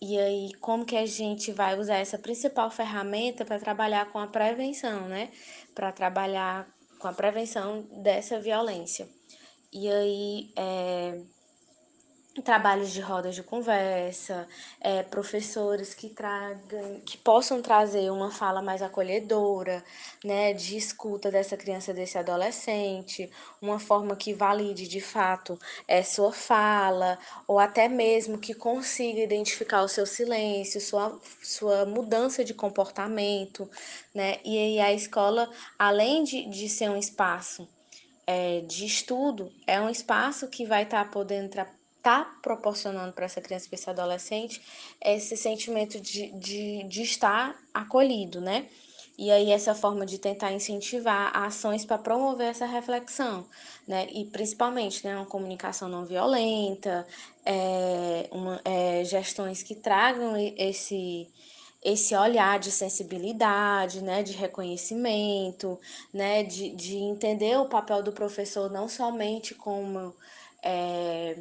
E 0.00 0.18
aí, 0.18 0.52
como 0.60 0.84
que 0.84 0.96
a 0.96 1.06
gente 1.06 1.50
vai 1.52 1.78
usar 1.78 1.96
essa 1.96 2.18
principal 2.18 2.70
ferramenta 2.70 3.44
para 3.44 3.58
trabalhar 3.58 4.12
com 4.12 4.18
a 4.18 4.26
prevenção, 4.26 5.08
né? 5.08 5.30
Para 5.74 5.90
trabalhar 5.90 6.68
com 6.98 7.08
a 7.08 7.12
prevenção 7.12 7.86
dessa 8.02 8.38
violência. 8.38 9.08
E 9.72 9.88
aí, 9.88 10.52
é, 10.54 11.20
trabalhos 12.42 12.92
de 12.92 13.00
rodas 13.00 13.34
de 13.34 13.42
conversa, 13.42 14.46
é, 14.80 15.02
professores 15.02 15.94
que 15.94 16.08
tragam, 16.08 17.00
que 17.04 17.16
possam 17.18 17.62
trazer 17.62 18.10
uma 18.10 18.30
fala 18.30 18.62
mais 18.62 18.82
acolhedora, 18.82 19.82
né, 20.24 20.52
de 20.52 20.76
escuta 20.76 21.30
dessa 21.30 21.56
criança, 21.56 21.92
desse 21.92 22.18
adolescente, 22.18 23.30
uma 23.60 23.78
forma 23.78 24.16
que 24.16 24.32
valide 24.32 24.86
de 24.86 25.00
fato 25.00 25.58
é, 25.88 26.02
sua 26.02 26.32
fala, 26.32 27.18
ou 27.46 27.58
até 27.58 27.88
mesmo 27.88 28.38
que 28.38 28.54
consiga 28.54 29.20
identificar 29.20 29.82
o 29.82 29.88
seu 29.88 30.06
silêncio, 30.06 30.80
sua, 30.80 31.18
sua 31.42 31.86
mudança 31.86 32.44
de 32.44 32.54
comportamento, 32.54 33.68
né, 34.14 34.38
e 34.44 34.58
aí 34.58 34.80
a 34.80 34.92
escola, 34.92 35.50
além 35.78 36.24
de, 36.24 36.46
de 36.46 36.68
ser 36.68 36.90
um 36.90 36.96
espaço 36.96 37.68
é, 38.26 38.60
de 38.62 38.84
estudo, 38.84 39.52
é 39.66 39.80
um 39.80 39.88
espaço 39.88 40.48
que 40.48 40.66
vai 40.66 40.82
estar 40.82 41.04
tá 41.04 41.10
podendo 41.10 41.48
está 42.06 42.24
proporcionando 42.40 43.12
para 43.12 43.24
essa 43.24 43.40
criança 43.40 43.68
e 43.70 43.74
esse 43.74 43.90
adolescente 43.90 44.62
esse 45.04 45.36
sentimento 45.36 46.00
de, 46.00 46.30
de, 46.38 46.84
de 46.84 47.02
estar 47.02 47.56
acolhido, 47.74 48.40
né? 48.40 48.68
E 49.18 49.30
aí 49.30 49.50
essa 49.50 49.74
forma 49.74 50.04
de 50.06 50.18
tentar 50.18 50.52
incentivar 50.52 51.36
ações 51.36 51.84
para 51.84 51.98
promover 51.98 52.48
essa 52.48 52.66
reflexão, 52.66 53.46
né? 53.88 54.06
E 54.12 54.26
principalmente, 54.26 55.04
né, 55.04 55.16
uma 55.16 55.26
comunicação 55.26 55.88
não 55.88 56.04
violenta, 56.04 57.06
é, 57.44 58.28
uma, 58.30 58.60
é, 58.64 59.02
gestões 59.04 59.62
que 59.62 59.74
tragam 59.74 60.34
esse 60.56 61.28
esse 61.82 62.16
olhar 62.16 62.58
de 62.58 62.72
sensibilidade, 62.72 64.02
né, 64.02 64.20
de 64.20 64.32
reconhecimento, 64.32 65.78
né, 66.12 66.42
de, 66.42 66.70
de 66.70 66.96
entender 66.96 67.56
o 67.58 67.68
papel 67.68 68.02
do 68.02 68.12
professor 68.12 68.68
não 68.68 68.88
somente 68.88 69.54
como 69.54 70.12
é, 70.64 71.36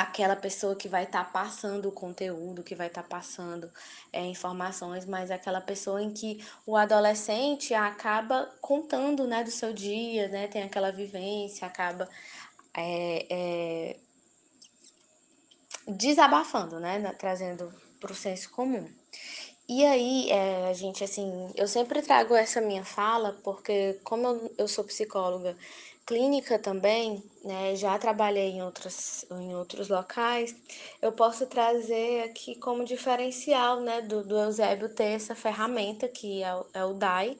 aquela 0.00 0.34
pessoa 0.34 0.74
que 0.74 0.88
vai 0.88 1.04
estar 1.04 1.24
tá 1.24 1.30
passando 1.30 1.88
o 1.88 1.92
conteúdo, 1.92 2.62
que 2.62 2.74
vai 2.74 2.86
estar 2.86 3.02
tá 3.02 3.08
passando 3.08 3.70
é, 4.10 4.24
informações, 4.24 5.04
mas 5.04 5.30
aquela 5.30 5.60
pessoa 5.60 6.02
em 6.02 6.10
que 6.10 6.42
o 6.66 6.76
adolescente 6.76 7.74
acaba 7.74 8.50
contando 8.62 9.26
né, 9.26 9.44
do 9.44 9.50
seu 9.50 9.72
dia, 9.72 10.28
né, 10.28 10.48
tem 10.48 10.62
aquela 10.62 10.90
vivência, 10.90 11.66
acaba 11.66 12.08
é, 12.74 13.26
é, 13.28 13.96
desabafando, 15.86 16.80
né, 16.80 17.12
trazendo 17.18 17.70
para 18.00 18.12
o 18.12 18.14
senso 18.14 18.50
comum. 18.50 18.90
E 19.68 19.84
aí, 19.84 20.30
é, 20.30 20.74
gente, 20.74 21.04
assim, 21.04 21.50
eu 21.54 21.68
sempre 21.68 22.02
trago 22.02 22.34
essa 22.34 22.60
minha 22.60 22.84
fala, 22.84 23.38
porque 23.44 24.00
como 24.02 24.26
eu, 24.26 24.54
eu 24.58 24.68
sou 24.68 24.84
psicóloga 24.84 25.56
clínica 26.04 26.58
também, 26.58 27.22
né, 27.44 27.74
já 27.76 27.96
trabalhei 27.98 28.50
em, 28.50 28.62
outros 28.62 29.24
em 29.30 29.54
outros 29.54 29.88
locais, 29.88 30.54
eu 31.00 31.12
posso 31.12 31.46
trazer 31.46 32.24
aqui 32.24 32.56
como 32.56 32.84
diferencial 32.84 33.80
né, 33.80 34.00
do, 34.02 34.24
do 34.24 34.38
Eusébio 34.38 34.88
ter 34.88 35.14
essa 35.14 35.34
ferramenta, 35.34 36.08
que 36.08 36.42
é 36.42 36.54
o, 36.54 36.66
é 36.74 36.84
o 36.84 36.92
DAI, 36.92 37.38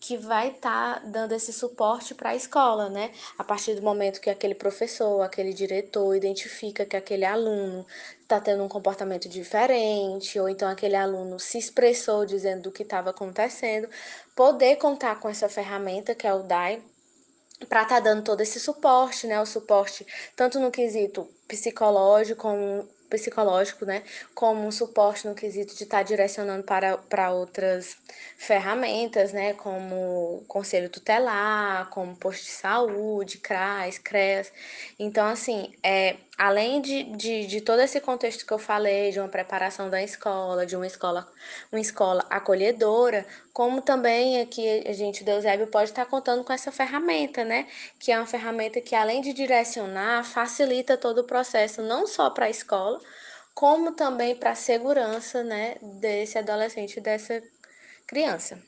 que 0.00 0.16
vai 0.16 0.50
estar 0.50 1.00
tá 1.00 1.06
dando 1.06 1.32
esse 1.32 1.52
suporte 1.52 2.14
para 2.14 2.30
a 2.30 2.36
escola, 2.36 2.88
né? 2.88 3.10
A 3.38 3.44
partir 3.44 3.74
do 3.74 3.82
momento 3.82 4.20
que 4.20 4.28
aquele 4.28 4.54
professor, 4.54 5.22
aquele 5.22 5.52
diretor 5.52 6.14
identifica 6.14 6.84
que 6.84 6.96
aquele 6.96 7.24
aluno 7.24 7.86
está 8.22 8.40
tendo 8.40 8.62
um 8.62 8.68
comportamento 8.68 9.28
diferente, 9.28 10.38
ou 10.38 10.48
então 10.48 10.68
aquele 10.68 10.96
aluno 10.96 11.38
se 11.38 11.58
expressou 11.58 12.26
dizendo 12.26 12.62
do 12.64 12.72
que 12.72 12.82
estava 12.82 13.10
acontecendo, 13.10 13.88
poder 14.36 14.76
contar 14.76 15.18
com 15.20 15.28
essa 15.28 15.48
ferramenta 15.48 16.14
que 16.14 16.26
é 16.26 16.34
o 16.34 16.42
DAI 16.42 16.82
para 17.68 17.82
estar 17.82 17.96
tá 17.96 18.00
dando 18.00 18.22
todo 18.22 18.40
esse 18.40 18.58
suporte, 18.60 19.26
né? 19.26 19.40
O 19.40 19.46
suporte 19.46 20.06
tanto 20.36 20.58
no 20.58 20.70
quesito 20.70 21.28
psicológico 21.46 22.42
como 22.42 22.88
psicológico, 23.08 23.84
né? 23.84 24.02
Como 24.34 24.66
um 24.66 24.70
suporte 24.70 25.26
no 25.26 25.34
quesito 25.34 25.74
de 25.74 25.84
estar 25.84 25.98
tá 25.98 26.02
direcionando 26.02 26.64
para, 26.64 26.98
para 26.98 27.30
outras 27.30 27.96
ferramentas, 28.36 29.32
né? 29.32 29.54
Como 29.54 30.44
conselho 30.48 30.88
tutelar, 30.88 31.88
como 31.90 32.16
posto 32.16 32.44
de 32.44 32.50
saúde, 32.50 33.38
CRAS, 33.38 33.98
CREAS. 33.98 34.52
Então, 34.98 35.26
assim, 35.26 35.72
é, 35.82 36.16
além 36.36 36.80
de, 36.80 37.04
de, 37.16 37.46
de 37.46 37.60
todo 37.60 37.80
esse 37.80 38.00
contexto 38.00 38.44
que 38.44 38.52
eu 38.52 38.58
falei, 38.58 39.10
de 39.12 39.20
uma 39.20 39.28
preparação 39.28 39.88
da 39.88 40.02
escola, 40.02 40.66
de 40.66 40.76
uma 40.76 40.86
escola, 40.86 41.26
uma 41.70 41.80
escola 41.80 42.24
acolhedora, 42.28 43.24
como 43.52 43.80
também 43.80 44.40
aqui 44.40 44.82
a 44.86 44.92
gente, 44.92 45.22
o 45.22 45.24
Deusébio, 45.24 45.66
pode 45.68 45.90
estar 45.90 46.06
contando 46.06 46.42
com 46.42 46.52
essa 46.52 46.72
ferramenta, 46.72 47.44
né? 47.44 47.66
Que 47.98 48.10
é 48.12 48.18
uma 48.18 48.26
ferramenta 48.26 48.80
que, 48.80 48.94
além 48.94 49.20
de 49.22 49.32
direcionar, 49.32 50.24
facilita 50.24 50.96
todo 50.96 51.18
o 51.18 51.24
processo, 51.24 51.82
não 51.82 52.06
só 52.06 52.30
para 52.30 52.46
a 52.46 52.50
escola, 52.50 53.00
como 53.54 53.92
também 53.92 54.34
para 54.34 54.50
a 54.50 54.54
segurança, 54.56 55.44
né, 55.44 55.76
desse 55.80 56.36
adolescente, 56.38 57.00
dessa 57.00 57.40
criança. 58.06 58.60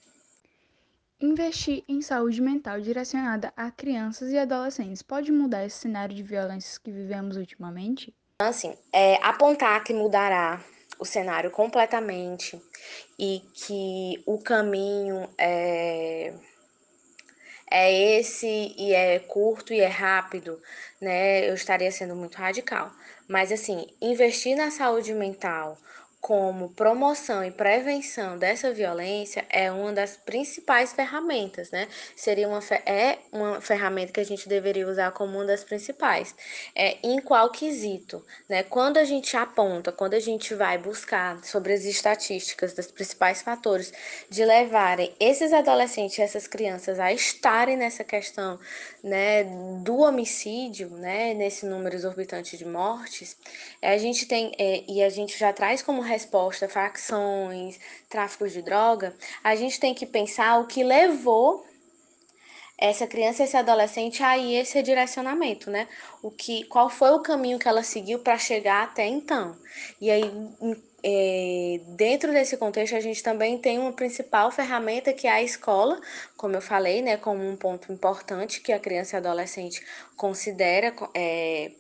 Investir 1.19 1.83
em 1.89 2.03
saúde 2.03 2.43
mental 2.43 2.79
direcionada 2.79 3.51
a 3.57 3.71
crianças 3.71 4.31
e 4.31 4.39
adolescentes 4.39 5.01
pode 5.01 5.33
mudar 5.33 5.65
esse 5.65 5.79
cenário 5.79 6.15
de 6.15 6.23
violências 6.23 6.77
que 6.77 6.91
vivemos 6.91 7.39
ultimamente? 7.39 8.15
Assim, 8.39 8.77
é, 8.93 9.17
apontar 9.23 9.83
que 9.83 9.95
mudará 9.95 10.63
o 10.99 11.07
cenário 11.07 11.51
completamente 11.51 12.61
e 13.19 13.43
que 13.55 14.23
o 14.27 14.39
caminho 14.39 15.27
é, 15.39 16.35
é 17.71 18.19
esse 18.19 18.75
e 18.77 18.93
é 18.93 19.19
curto 19.19 19.73
e 19.73 19.81
é 19.81 19.87
rápido, 19.87 20.61
né? 21.01 21.49
Eu 21.49 21.55
estaria 21.55 21.91
sendo 21.91 22.15
muito 22.15 22.37
radical. 22.37 22.93
Mas 23.27 23.51
assim, 23.51 23.87
investir 24.03 24.55
na 24.55 24.71
saúde 24.71 25.15
mental 25.15 25.79
como 26.27 26.71
promoção 26.71 27.45
e 27.45 27.53
prevenção 27.53 28.37
dessa 28.37 28.73
violência 28.73 29.47
é 29.49 29.71
uma 29.71 29.93
das 29.93 30.17
principais 30.17 30.93
ferramentas, 30.93 31.71
né? 31.71 31.87
Seria 32.17 32.49
uma 32.49 32.59
é 32.85 33.19
uma 33.31 33.61
ferramenta 33.61 34.13
que 34.13 34.19
a 34.19 34.25
gente 34.25 34.49
deveria 34.49 34.89
usar 34.89 35.13
como 35.13 35.39
uma 35.39 35.45
das 35.45 35.63
principais. 35.63 36.35
É, 36.75 36.97
em 37.01 37.21
qual 37.21 37.49
quesito, 37.53 38.25
né? 38.49 38.65
Quando 38.65 38.97
a 38.97 39.05
gente 39.05 39.37
aponta, 39.37 39.93
quando 39.93 40.15
a 40.15 40.19
gente 40.19 40.53
vai 40.53 40.77
buscar 40.79 41.45
sobre 41.45 41.73
as 41.73 41.85
estatísticas 41.85 42.75
dos 42.75 42.91
principais 42.91 43.43
fatores 43.43 43.93
de 44.29 44.45
levarem 44.45 45.15
esses 45.21 45.53
adolescentes, 45.53 46.19
essas 46.19 46.49
crianças 46.49 46.99
a 46.99 47.13
estarem 47.13 47.77
nessa 47.77 48.03
questão, 48.03 48.59
né, 49.01 49.45
do 49.85 49.99
homicídio, 49.99 50.91
né, 50.91 51.33
nesse 51.35 51.65
número 51.65 51.95
exorbitante 51.95 52.57
de 52.57 52.65
mortes, 52.65 53.37
a 53.81 53.97
gente 53.97 54.27
tem 54.27 54.51
é, 54.59 54.83
e 54.89 55.01
a 55.01 55.09
gente 55.09 55.39
já 55.39 55.53
traz 55.53 55.81
como 55.83 56.01
resposta 56.17 56.69
facções, 56.69 57.79
tráfico 58.09 58.49
de 58.49 58.63
droga, 58.63 59.15
a 59.45 59.55
gente 59.55 59.79
tem 59.79 59.95
que 59.95 60.07
pensar 60.07 60.59
o 60.59 60.67
que 60.67 60.83
levou 60.83 61.67
essa 62.79 63.07
criança, 63.07 63.43
esse 63.43 63.57
adolescente 63.57 64.23
aí 64.23 64.55
esse 64.55 64.83
direcionamento, 64.83 65.71
né? 65.71 65.89
O 66.23 66.31
que, 66.31 66.65
qual 66.65 66.91
foi 66.91 67.11
o 67.11 67.23
caminho 67.23 67.59
que 67.59 67.69
ela 67.69 67.83
seguiu 67.83 68.19
para 68.19 68.37
chegar 68.37 68.85
até 68.85 69.07
então? 69.07 69.57
E 70.01 70.11
aí, 70.11 70.25
é, 71.03 71.81
dentro 71.97 72.33
desse 72.33 72.57
contexto, 72.57 72.95
a 72.95 73.01
gente 73.01 73.23
também 73.23 73.59
tem 73.59 73.79
uma 73.79 73.93
principal 73.93 74.51
ferramenta 74.51 75.13
que 75.13 75.27
é 75.27 75.31
a 75.31 75.43
escola, 75.43 75.99
como 76.37 76.55
eu 76.55 76.61
falei, 76.61 77.01
né? 77.01 77.17
Como 77.17 77.43
um 77.49 77.57
ponto 77.57 77.91
importante 77.93 78.61
que 78.61 78.73
a 78.73 78.79
criança 78.79 79.17
e 79.17 79.19
adolescente 79.19 79.83
considera, 80.15 80.95
é, 81.15 81.73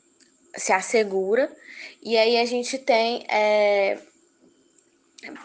se 0.56 0.72
assegura. 0.72 1.54
E 2.02 2.16
aí 2.16 2.38
a 2.38 2.46
gente 2.46 2.78
tem 2.78 3.26
é, 3.28 3.98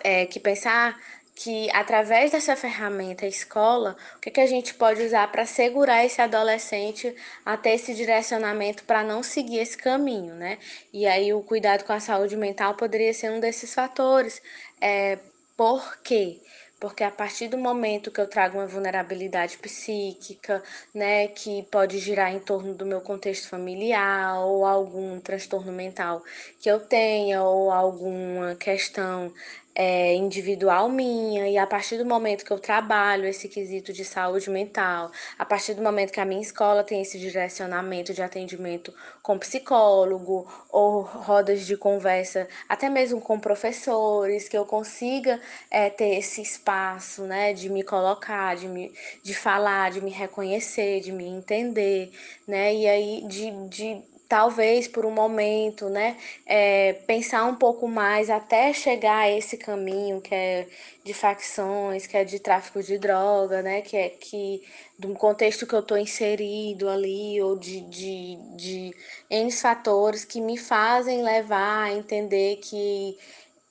é, 0.04 0.26
que 0.26 0.40
pensar 0.40 0.98
que 1.36 1.72
através 1.72 2.32
dessa 2.32 2.56
ferramenta 2.56 3.26
escola, 3.26 3.96
o 4.16 4.20
que, 4.20 4.30
que 4.30 4.42
a 4.42 4.46
gente 4.46 4.74
pode 4.74 5.02
usar 5.02 5.32
para 5.32 5.46
segurar 5.46 6.06
esse 6.06 6.22
adolescente 6.22 7.16
a 7.46 7.58
ter 7.58 7.72
esse 7.72 7.96
direcionamento 7.96 8.84
para 8.84 9.04
não 9.04 9.24
seguir 9.24 9.60
esse 9.60 9.78
caminho, 9.78 10.36
né? 10.36 10.60
E 10.94 11.08
aí 11.08 11.34
o 11.34 11.42
cuidado 11.42 11.84
com 11.84 11.94
a 11.94 12.00
saúde 12.00 12.38
mental 12.38 12.76
poderia 12.76 13.14
ser 13.14 13.32
um 13.32 13.40
desses 13.40 13.74
fatores. 13.74 14.42
É, 14.80 15.18
por 15.58 15.98
quê? 16.04 16.40
porque 16.82 17.04
a 17.04 17.12
partir 17.12 17.48
do 17.48 17.60
momento 17.60 18.10
que 18.10 18.20
eu 18.20 18.28
trago 18.28 18.58
uma 18.58 18.66
vulnerabilidade 18.66 19.56
psíquica, 19.60 20.64
né, 20.92 21.28
que 21.28 21.62
pode 21.72 22.00
girar 22.00 22.34
em 22.34 22.40
torno 22.40 22.74
do 22.74 22.88
meu 22.88 23.00
contexto 23.00 23.48
familiar 23.48 24.40
ou 24.40 24.66
algum 24.66 25.20
transtorno 25.20 25.72
mental 25.72 26.24
que 26.60 26.70
eu 26.70 26.80
tenha 26.80 27.44
ou 27.44 27.72
alguma 27.72 28.56
questão 28.56 29.32
é, 29.74 30.13
individual 30.16 30.90
minha, 30.90 31.48
e 31.48 31.58
a 31.58 31.66
partir 31.66 31.98
do 31.98 32.06
momento 32.06 32.44
que 32.46 32.51
eu 32.51 32.60
trabalho 32.60 33.25
esse 33.25 33.48
quesito 33.48 33.94
de 33.94 34.04
saúde 34.04 34.50
mental, 34.50 35.12
a 35.38 35.46
partir 35.46 35.74
do 35.74 35.82
momento 35.82 36.12
que 36.12 36.20
a 36.20 36.25
minha 36.25 36.42
escola 36.42 36.84
tem 36.84 37.01
esse 37.01 37.18
direcionamento 37.20 38.13
de 38.13 38.22
atendimento 38.22 38.94
com 39.22 39.38
psicólogo 39.40 40.48
ou 40.70 41.01
rodas 41.01 41.66
de 41.66 41.78
conversa, 41.78 42.48
até 42.68 42.90
mesmo 42.90 43.22
com 43.22 43.40
professores, 43.40 44.50
que 44.50 44.58
eu 44.58 44.66
consiga 44.66 45.40
é, 45.70 45.90
ter 45.90 46.18
esse 46.18 46.42
espaço 46.42 47.24
né, 47.24 47.54
de 47.54 47.70
me 47.70 47.84
colocar, 47.84 48.56
de, 48.56 48.68
me, 48.68 48.94
de 49.24 49.34
falar, 49.34 49.92
de 49.92 50.01
me 50.01 50.12
reconhecer, 50.12 51.00
de 51.01 51.12
me 51.12 51.25
entender, 51.25 52.12
né? 52.48 52.74
E 52.74 52.88
aí 52.88 53.24
de, 53.28 53.51
de 53.68 54.11
talvez 54.32 54.88
por 54.88 55.06
um 55.06 55.12
momento, 55.12 55.90
né, 55.90 56.16
é, 56.46 56.94
pensar 57.06 57.44
um 57.44 57.56
pouco 57.56 57.86
mais 57.86 58.30
até 58.30 58.72
chegar 58.72 59.24
a 59.24 59.30
esse 59.30 59.58
caminho 59.58 60.22
que 60.22 60.34
é 60.34 60.70
de 61.04 61.14
facções, 61.14 62.08
que 62.08 62.16
é 62.16 62.24
de 62.24 62.40
tráfico 62.40 62.82
de 62.82 62.98
droga, 62.98 63.62
né, 63.62 63.82
que 63.82 63.98
é 63.98 64.08
que 64.08 64.64
do 64.98 65.14
contexto 65.16 65.68
que 65.68 65.76
eu 65.76 65.82
estou 65.82 65.98
inserido 65.98 66.88
ali, 66.88 67.42
ou 67.42 67.58
de, 67.60 67.82
de, 67.82 68.38
de 68.56 68.96
N 69.30 69.52
fatores 69.52 70.24
que 70.24 70.40
me 70.40 70.58
fazem 70.58 71.22
levar 71.22 71.88
a 71.88 71.94
entender 71.94 72.56
que 72.64 73.18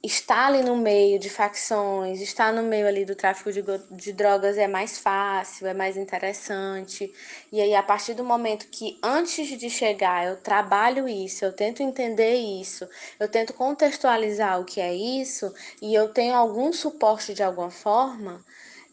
estar 0.02 0.47
ali 0.47 0.62
no 0.62 0.76
meio 0.76 1.19
de 1.19 1.28
facções, 1.28 2.21
estar 2.21 2.52
no 2.52 2.62
meio 2.62 2.87
ali 2.87 3.04
do 3.04 3.14
tráfico 3.14 3.52
de, 3.52 3.62
de 3.90 4.12
drogas 4.12 4.57
é 4.57 4.66
mais 4.66 4.99
fácil, 4.99 5.66
é 5.66 5.75
mais 5.75 5.97
interessante. 5.97 7.12
E 7.52 7.61
aí, 7.61 7.75
a 7.75 7.83
partir 7.83 8.14
do 8.14 8.25
momento 8.25 8.69
que 8.69 8.99
antes 9.02 9.59
de 9.59 9.69
chegar 9.69 10.26
eu 10.26 10.37
trabalho 10.38 11.07
isso, 11.07 11.45
eu 11.45 11.52
tento 11.52 11.83
entender 11.83 12.35
isso, 12.37 12.88
eu 13.19 13.28
tento 13.28 13.52
contextualizar 13.52 14.59
o 14.61 14.64
que 14.64 14.80
é 14.80 14.95
isso, 14.95 15.52
e 15.83 15.95
eu 15.95 16.09
tenho 16.09 16.35
algum 16.35 16.73
suporte 16.73 17.35
de 17.35 17.42
alguma 17.42 17.71
forma, 17.71 18.42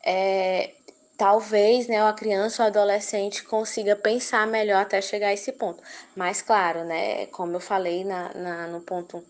é, 0.06 0.74
talvez 1.18 1.88
né, 1.88 2.01
a 2.01 2.14
criança 2.14 2.64
ou 2.64 2.68
adolescente 2.68 3.44
consiga 3.44 3.96
pensar 3.96 4.46
melhor 4.46 4.81
até 4.81 5.01
chegar 5.01 5.29
a 5.29 5.34
esse 5.34 5.53
ponto. 5.53 5.81
Mas, 6.16 6.42
claro, 6.42 6.84
né, 6.84 7.25
como 7.27 7.55
eu 7.55 7.60
falei 7.60 8.03
na, 8.03 8.34
na 8.34 8.68
no 8.68 8.81
ponto 8.81 9.24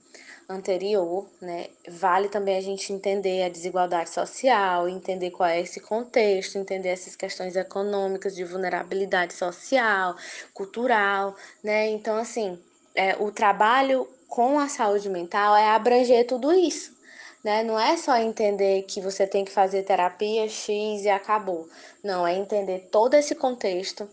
anterior, 0.50 1.28
né, 1.42 1.68
vale 1.90 2.30
também 2.30 2.58
a 2.58 2.62
gente 2.62 2.94
entender 2.94 3.44
a 3.44 3.50
desigualdade 3.50 4.10
social, 4.10 4.88
entender 4.88 5.32
qual 5.32 5.50
é 5.50 5.60
esse 5.60 5.82
contexto, 5.82 6.58
entender 6.58 6.90
essas 6.90 7.16
questões 7.16 7.56
econômicas 7.56 8.34
de 8.34 8.46
vulnerabilidade 8.46 9.34
social, 9.34 10.16
cultural, 10.54 11.36
né? 11.62 11.90
Então, 11.90 12.16
assim, 12.16 12.58
é, 12.96 13.16
o 13.18 13.30
trabalho 13.30 14.08
com 14.28 14.58
a 14.58 14.70
saúde 14.70 15.10
mental 15.10 15.56
é 15.56 15.70
abranger 15.70 16.26
tudo 16.26 16.54
isso, 16.54 16.96
né? 17.44 17.62
Não 17.62 17.78
é 17.78 17.98
só 17.98 18.16
entender 18.18 18.84
que 18.84 19.02
você 19.02 19.28
tem 19.28 19.44
que 19.44 19.52
fazer 19.52 19.84
terapia 19.84 20.48
X 20.48 21.04
e 21.04 21.10
acabou. 21.10 21.68
Não, 22.02 22.26
é 22.26 22.34
entender 22.36 22.88
todo 22.90 23.16
esse 23.16 23.36
contexto, 23.36 24.10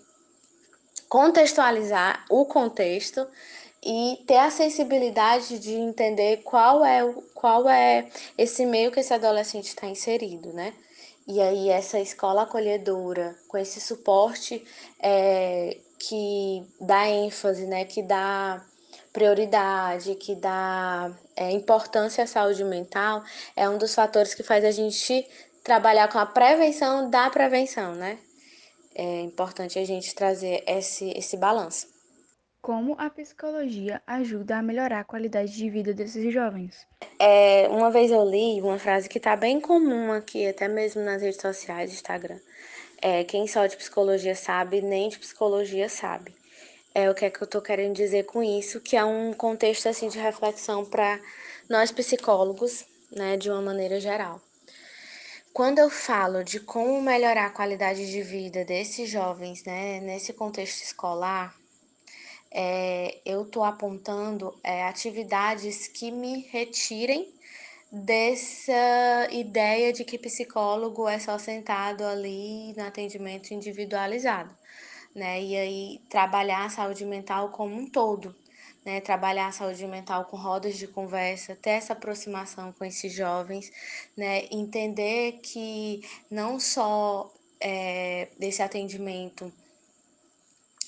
contextualizar 1.09 2.25
o 2.29 2.45
contexto 2.45 3.25
e 3.85 4.23
ter 4.27 4.39
a 4.39 4.51
sensibilidade 4.51 5.59
de 5.59 5.75
entender 5.75 6.39
qual 6.39 6.83
é, 6.85 7.01
qual 7.35 7.69
é 7.69 8.09
esse 8.39 8.65
meio 8.65 8.91
que 8.91 9.01
esse 9.01 9.13
adolescente 9.13 9.67
está 9.67 9.87
inserido, 9.87 10.53
né? 10.55 10.73
E 11.27 11.41
aí 11.41 11.69
essa 11.69 12.01
escola 12.01 12.43
acolhedora, 12.43 13.37
com 13.47 13.59
esse 13.59 13.81
suporte 13.81 14.65
é, 14.99 15.77
que 15.99 16.67
dá 16.81 17.09
ênfase, 17.09 17.67
né? 17.67 17.85
Que 17.85 18.03
dá 18.03 18.65
prioridade, 19.13 20.15
que 20.17 20.35
dá 20.35 21.11
é, 21.37 21.51
importância 21.51 22.25
à 22.25 22.27
saúde 22.27 22.65
mental, 22.65 23.23
é 23.55 23.69
um 23.69 23.79
dos 23.79 23.95
fatores 23.95 24.35
que 24.35 24.43
faz 24.43 24.65
a 24.65 24.71
gente 24.71 25.27
trabalhar 25.63 26.09
com 26.09 26.19
a 26.19 26.27
prevenção 26.27 27.09
da 27.11 27.31
prevenção, 27.31 27.95
né? 27.95 28.19
É 28.95 29.21
importante 29.21 29.79
a 29.79 29.85
gente 29.85 30.15
trazer 30.15 30.65
esse, 30.67 31.11
esse 31.17 31.37
balanço. 31.37 31.94
Como 32.65 32.97
a 32.99 33.11
psicologia 33.11 34.01
ajuda 34.07 34.57
a 34.57 34.63
melhorar 34.63 35.01
a 35.01 35.05
qualidade 35.05 35.55
de 35.55 35.69
vida 35.69 35.93
desses 35.93 36.33
jovens? 36.33 36.87
É, 37.19 37.69
uma 37.69 37.91
vez 37.91 38.11
eu 38.11 38.25
li 38.25 38.59
uma 38.63 38.79
frase 38.79 39.07
que 39.07 39.19
está 39.19 39.37
bem 39.37 39.61
comum 39.61 40.11
aqui, 40.11 40.49
até 40.49 40.67
mesmo 40.67 41.03
nas 41.03 41.21
redes 41.21 41.43
sociais, 41.43 41.93
Instagram. 41.93 42.39
É, 43.03 43.23
quem 43.23 43.47
só 43.47 43.67
de 43.67 43.77
psicologia 43.77 44.35
sabe, 44.35 44.81
nem 44.81 45.11
de 45.11 45.19
psicologia 45.19 45.91
sabe. 45.91 46.35
É 46.95 47.11
o 47.11 47.15
que 47.15 47.27
é 47.27 47.31
que 47.31 47.43
eu 47.43 47.45
estou 47.45 47.61
querendo 47.61 47.95
dizer 47.95 48.25
com 48.25 48.43
isso, 48.43 48.81
que 48.81 48.97
é 48.97 49.05
um 49.05 49.35
contexto 49.35 49.87
assim 49.87 50.09
de 50.09 50.19
reflexão 50.19 50.87
para 50.87 51.21
nós 51.69 51.93
psicólogos, 51.93 52.87
né, 53.13 53.37
de 53.37 53.51
uma 53.51 53.61
maneira 53.61 54.01
geral. 54.01 54.41
Quando 55.53 55.81
eu 55.81 55.91
falo 55.91 56.43
de 56.43 56.61
como 56.61 56.99
melhorar 57.03 57.45
a 57.45 57.51
qualidade 57.51 58.11
de 58.11 58.23
vida 58.23 58.65
desses 58.65 59.11
jovens, 59.11 59.63
né, 59.65 60.01
nesse 60.01 60.33
contexto 60.33 60.83
escolar, 60.83 61.55
é, 62.55 63.19
eu 63.25 63.43
estou 63.43 63.65
apontando 63.65 64.57
é, 64.63 64.85
atividades 64.85 65.89
que 65.89 66.13
me 66.13 66.43
retirem 66.53 67.35
dessa 67.91 69.29
ideia 69.33 69.93
de 69.93 70.05
que 70.05 70.17
psicólogo 70.17 71.09
é 71.09 71.19
só 71.19 71.37
sentado 71.37 72.05
ali 72.05 72.73
no 72.77 72.85
atendimento 72.85 73.53
individualizado, 73.53 74.57
né? 75.15 75.43
E 75.43 75.57
aí 75.57 76.01
trabalhar 76.09 76.65
a 76.65 76.71
saúde 76.71 77.05
mental 77.05 77.51
como 77.51 77.75
um 77.75 77.87
todo, 77.89 78.35
né? 78.85 79.01
Trabalhar 79.01 79.49
a 79.49 79.53
saúde 79.53 79.87
mental 79.89 80.27
com 80.27 80.37
rodas 80.37 80.77
de 80.77 80.87
conversa, 80.87 81.57
ter 81.57 81.71
essa 81.71 81.93
aproximação 81.93 82.73
com 82.73 82.85
esses 82.85 83.13
jovens, 83.13 83.73
né? 84.17 84.47
Entender 84.51 85.41
que 85.43 86.03
não 86.31 86.61
só 86.61 87.33
é, 87.61 88.29
desse 88.39 88.63
atendimento 88.63 89.53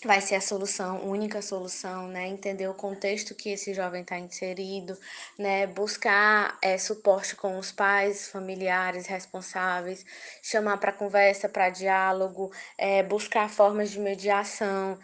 vai 0.04 0.20
ser 0.20 0.34
a 0.36 0.40
solução, 0.40 1.08
única 1.08 1.40
solução, 1.40 2.08
né? 2.08 2.26
Entender 2.28 2.68
o 2.68 2.74
contexto 2.74 3.34
que 3.34 3.50
esse 3.50 3.72
jovem 3.72 4.02
está 4.02 4.18
inserido, 4.18 4.98
né? 5.38 5.66
Buscar 5.66 6.58
é, 6.62 6.76
suporte 6.78 7.36
com 7.36 7.58
os 7.58 7.72
pais, 7.72 8.28
familiares 8.28 9.06
responsáveis, 9.06 10.04
chamar 10.42 10.78
para 10.78 10.92
conversa, 10.92 11.48
para 11.48 11.70
diálogo, 11.70 12.52
é, 12.76 13.02
buscar 13.02 13.48
formas 13.48 13.90
de 13.90 14.00
mediação, 14.00 14.98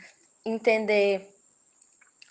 entender 0.44 1.32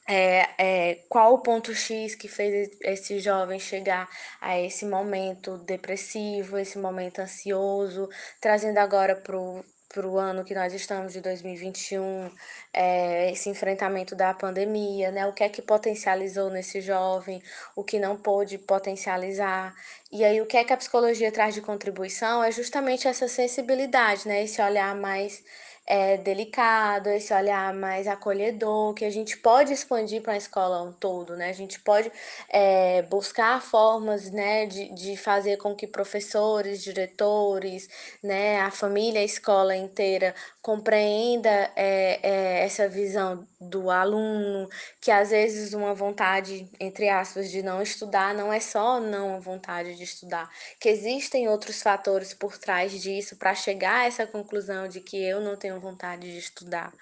é, 0.07 0.49
é, 0.57 0.95
qual 1.07 1.35
o 1.35 1.39
ponto 1.39 1.73
X 1.73 2.15
que 2.15 2.27
fez 2.27 2.77
esse 2.81 3.19
jovem 3.19 3.59
chegar 3.59 4.09
a 4.41 4.59
esse 4.59 4.85
momento 4.85 5.57
depressivo, 5.59 6.57
esse 6.57 6.77
momento 6.77 7.19
ansioso, 7.19 8.09
trazendo 8.39 8.77
agora 8.79 9.15
para 9.15 9.37
o 9.37 9.63
ano 9.99 10.45
que 10.45 10.55
nós 10.55 10.73
estamos 10.73 11.13
de 11.13 11.21
2021, 11.21 12.31
é, 12.73 13.31
esse 13.31 13.49
enfrentamento 13.49 14.15
da 14.15 14.33
pandemia, 14.33 15.11
né? 15.11 15.27
O 15.27 15.33
que 15.33 15.43
é 15.43 15.49
que 15.49 15.61
potencializou 15.61 16.49
nesse 16.49 16.79
jovem, 16.81 17.41
o 17.75 17.83
que 17.83 17.99
não 17.99 18.15
pôde 18.15 18.57
potencializar. 18.57 19.75
E 20.11 20.23
aí, 20.23 20.41
o 20.41 20.45
que 20.45 20.57
é 20.57 20.63
que 20.63 20.73
a 20.73 20.77
psicologia 20.77 21.31
traz 21.31 21.53
de 21.53 21.61
contribuição 21.61 22.43
é 22.43 22.51
justamente 22.51 23.07
essa 23.07 23.27
sensibilidade, 23.27 24.27
né? 24.27 24.43
Esse 24.43 24.61
olhar 24.61 24.95
mais 24.95 25.43
é, 25.85 26.17
delicado, 26.17 27.09
esse 27.09 27.33
olhar 27.33 27.73
mais 27.73 28.07
acolhedor, 28.07 28.93
que 28.93 29.03
a 29.03 29.09
gente 29.09 29.37
pode 29.37 29.73
expandir 29.73 30.21
para 30.21 30.33
a 30.33 30.37
escola 30.37 30.81
um 30.81 30.93
todo, 30.93 31.35
né? 31.35 31.49
A 31.49 31.53
gente 31.53 31.79
pode 31.79 32.11
é, 32.49 33.01
buscar 33.03 33.61
formas, 33.61 34.31
né, 34.31 34.65
de, 34.65 34.93
de 34.93 35.17
fazer 35.17 35.57
com 35.57 35.75
que 35.75 35.87
professores, 35.87 36.81
diretores, 36.83 37.89
né, 38.23 38.61
a 38.61 38.71
família, 38.71 39.21
a 39.21 39.23
escola 39.23 39.75
inteira 39.75 40.33
compreenda 40.61 41.49
é, 41.75 42.19
é, 42.21 42.63
essa 42.63 42.87
visão 42.87 43.47
do 43.59 43.89
aluno, 43.89 44.69
que 44.99 45.11
às 45.11 45.31
vezes 45.31 45.73
uma 45.73 45.93
vontade, 45.93 46.69
entre 46.79 47.09
aspas, 47.09 47.49
de 47.49 47.61
não 47.63 47.81
estudar 47.81 48.33
não 48.33 48.53
é 48.53 48.59
só 48.59 48.99
não 48.99 49.35
a 49.35 49.39
vontade 49.39 49.95
de 49.95 50.03
estudar, 50.03 50.49
que 50.79 50.89
existem 50.89 51.47
outros 51.49 51.81
fatores 51.81 52.33
por 52.33 52.57
trás 52.57 52.91
disso 53.01 53.35
para 53.35 53.53
chegar 53.55 54.01
a 54.01 54.05
essa 54.05 54.27
conclusão 54.27 54.87
de 54.87 55.01
que 55.01 55.17
eu 55.23 55.41
não 55.41 55.55
tenho 55.55 55.79
vontade 55.81 56.31
de 56.31 56.37
estudar. 56.37 56.93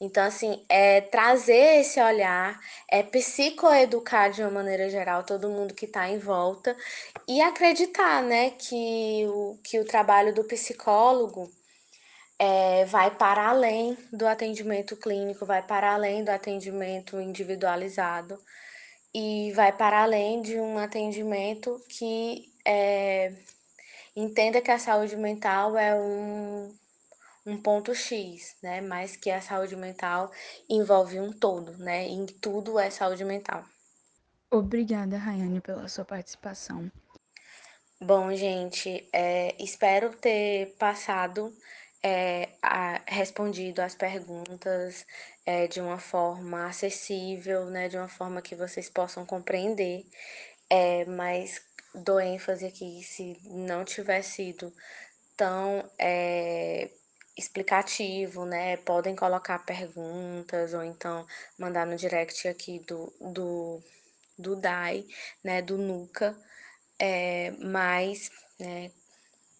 Então, 0.00 0.24
assim, 0.24 0.64
é 0.68 1.02
trazer 1.02 1.80
esse 1.80 2.00
olhar, 2.00 2.58
é 2.90 3.02
psicoeducar 3.02 4.30
de 4.30 4.40
uma 4.40 4.50
maneira 4.50 4.88
geral 4.88 5.24
todo 5.24 5.50
mundo 5.50 5.74
que 5.74 5.84
está 5.84 6.08
em 6.08 6.18
volta 6.18 6.74
e 7.28 7.42
acreditar, 7.42 8.22
né, 8.22 8.50
que 8.52 9.26
o, 9.28 9.58
que 9.62 9.78
o 9.78 9.84
trabalho 9.84 10.34
do 10.34 10.44
psicólogo 10.44 11.50
é, 12.38 12.86
vai 12.86 13.10
para 13.10 13.50
além 13.50 13.98
do 14.10 14.26
atendimento 14.26 14.96
clínico, 14.96 15.44
vai 15.44 15.62
para 15.62 15.92
além 15.92 16.24
do 16.24 16.30
atendimento 16.30 17.20
individualizado 17.20 18.38
e 19.14 19.52
vai 19.52 19.72
para 19.72 20.02
além 20.02 20.40
de 20.40 20.58
um 20.58 20.78
atendimento 20.78 21.78
que 21.88 22.50
é, 22.66 23.34
entenda 24.16 24.62
que 24.62 24.70
a 24.70 24.78
saúde 24.78 25.16
mental 25.16 25.76
é 25.76 25.94
um, 25.94 26.74
um 27.50 27.60
ponto 27.60 27.94
X, 27.94 28.56
né? 28.62 28.80
Mas 28.80 29.16
que 29.16 29.30
a 29.30 29.40
saúde 29.40 29.76
mental 29.76 30.30
envolve 30.68 31.18
um 31.18 31.32
todo, 31.32 31.76
né? 31.78 32.06
Em 32.06 32.26
tudo 32.26 32.78
é 32.78 32.90
saúde 32.90 33.24
mental. 33.24 33.64
Obrigada, 34.50 35.18
Rayane, 35.18 35.60
pela 35.60 35.88
sua 35.88 36.04
participação. 36.04 36.90
Bom, 38.00 38.34
gente, 38.34 39.08
é, 39.12 39.54
espero 39.62 40.16
ter 40.16 40.74
passado, 40.78 41.52
é, 42.02 42.48
a, 42.62 43.02
respondido 43.06 43.82
as 43.82 43.94
perguntas 43.94 45.06
é, 45.44 45.66
de 45.66 45.80
uma 45.80 45.98
forma 45.98 46.66
acessível, 46.66 47.66
né? 47.66 47.88
De 47.88 47.96
uma 47.96 48.08
forma 48.08 48.40
que 48.40 48.54
vocês 48.54 48.88
possam 48.88 49.26
compreender. 49.26 50.06
É, 50.68 51.04
mas 51.04 51.60
dou 51.94 52.20
ênfase 52.20 52.64
aqui, 52.64 53.02
se 53.02 53.36
não 53.44 53.84
tiver 53.84 54.22
sido 54.22 54.72
tão 55.36 55.88
é, 55.98 56.90
explicativo, 57.36 58.44
né? 58.44 58.76
Podem 58.78 59.16
colocar 59.16 59.58
perguntas 59.60 60.74
ou 60.74 60.84
então 60.84 61.26
mandar 61.58 61.86
no 61.86 61.96
direct 61.96 62.48
aqui 62.48 62.78
do, 62.80 63.12
do, 63.20 63.82
do 64.38 64.56
DAI, 64.56 65.06
né? 65.42 65.62
Do 65.62 65.78
NUCA. 65.78 66.36
É, 66.98 67.52
mas, 67.52 68.30
né, 68.58 68.90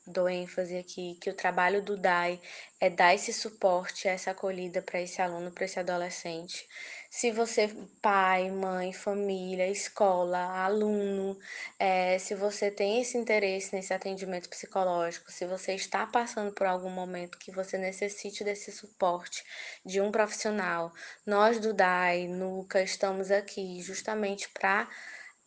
dou 0.07 0.29
ênfase 0.29 0.77
aqui 0.77 1.17
que 1.21 1.31
o 1.31 1.35
trabalho 1.35 1.83
do 1.83 1.97
DAI 1.97 2.41
é 2.79 2.91
dar 2.91 3.15
esse 3.15 3.33
suporte, 3.33 4.09
essa 4.09 4.33
acolhida 4.33 4.83
para 4.83 5.01
esse 5.01 5.23
aluno, 5.23 5.51
para 5.51 5.65
esse 5.65 5.79
adolescente. 5.81 6.69
Se 7.13 7.33
você, 7.33 7.69
pai, 8.01 8.53
mãe, 8.53 8.93
família, 8.93 9.67
escola, 9.69 10.39
aluno, 10.65 11.37
é, 11.77 12.17
se 12.21 12.37
você 12.37 12.71
tem 12.71 13.01
esse 13.01 13.19
interesse 13.19 13.75
nesse 13.75 13.93
atendimento 13.93 14.49
psicológico, 14.49 15.31
se 15.33 15.45
você 15.45 15.75
está 15.75 16.07
passando 16.07 16.53
por 16.53 16.69
algum 16.69 16.89
momento 16.89 17.37
que 17.37 17.51
você 17.51 17.77
necessite 17.77 18.45
desse 18.45 18.71
suporte 18.71 19.45
de 19.85 20.01
um 20.01 20.13
profissional, 20.13 20.93
nós 21.27 21.59
do 21.59 21.75
DAI, 21.75 22.29
NUCA, 22.29 22.81
estamos 22.81 23.33
aqui 23.33 23.83
justamente 23.83 24.49
para 24.51 24.89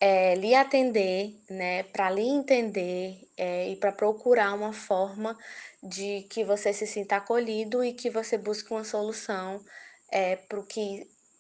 é, 0.02 0.36
lhe 0.36 0.54
atender, 0.54 1.34
né, 1.50 1.84
para 1.84 2.10
lhe 2.10 2.28
entender 2.28 3.26
é, 3.38 3.70
e 3.70 3.78
para 3.78 3.94
procurar 3.94 4.54
uma 4.54 4.74
forma 4.74 5.38
de 5.82 6.24
que 6.30 6.44
você 6.44 6.74
se 6.74 6.86
sinta 6.86 7.16
acolhido 7.16 7.82
e 7.86 7.94
que 7.94 8.10
você 8.10 8.38
busque 8.38 8.70
uma 8.74 8.84
solução 8.84 9.64
é, 10.12 10.36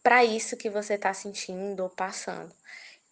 para 0.03 0.23
isso 0.23 0.57
que 0.57 0.69
você 0.69 0.95
está 0.95 1.13
sentindo 1.13 1.83
ou 1.83 1.89
passando. 1.89 2.53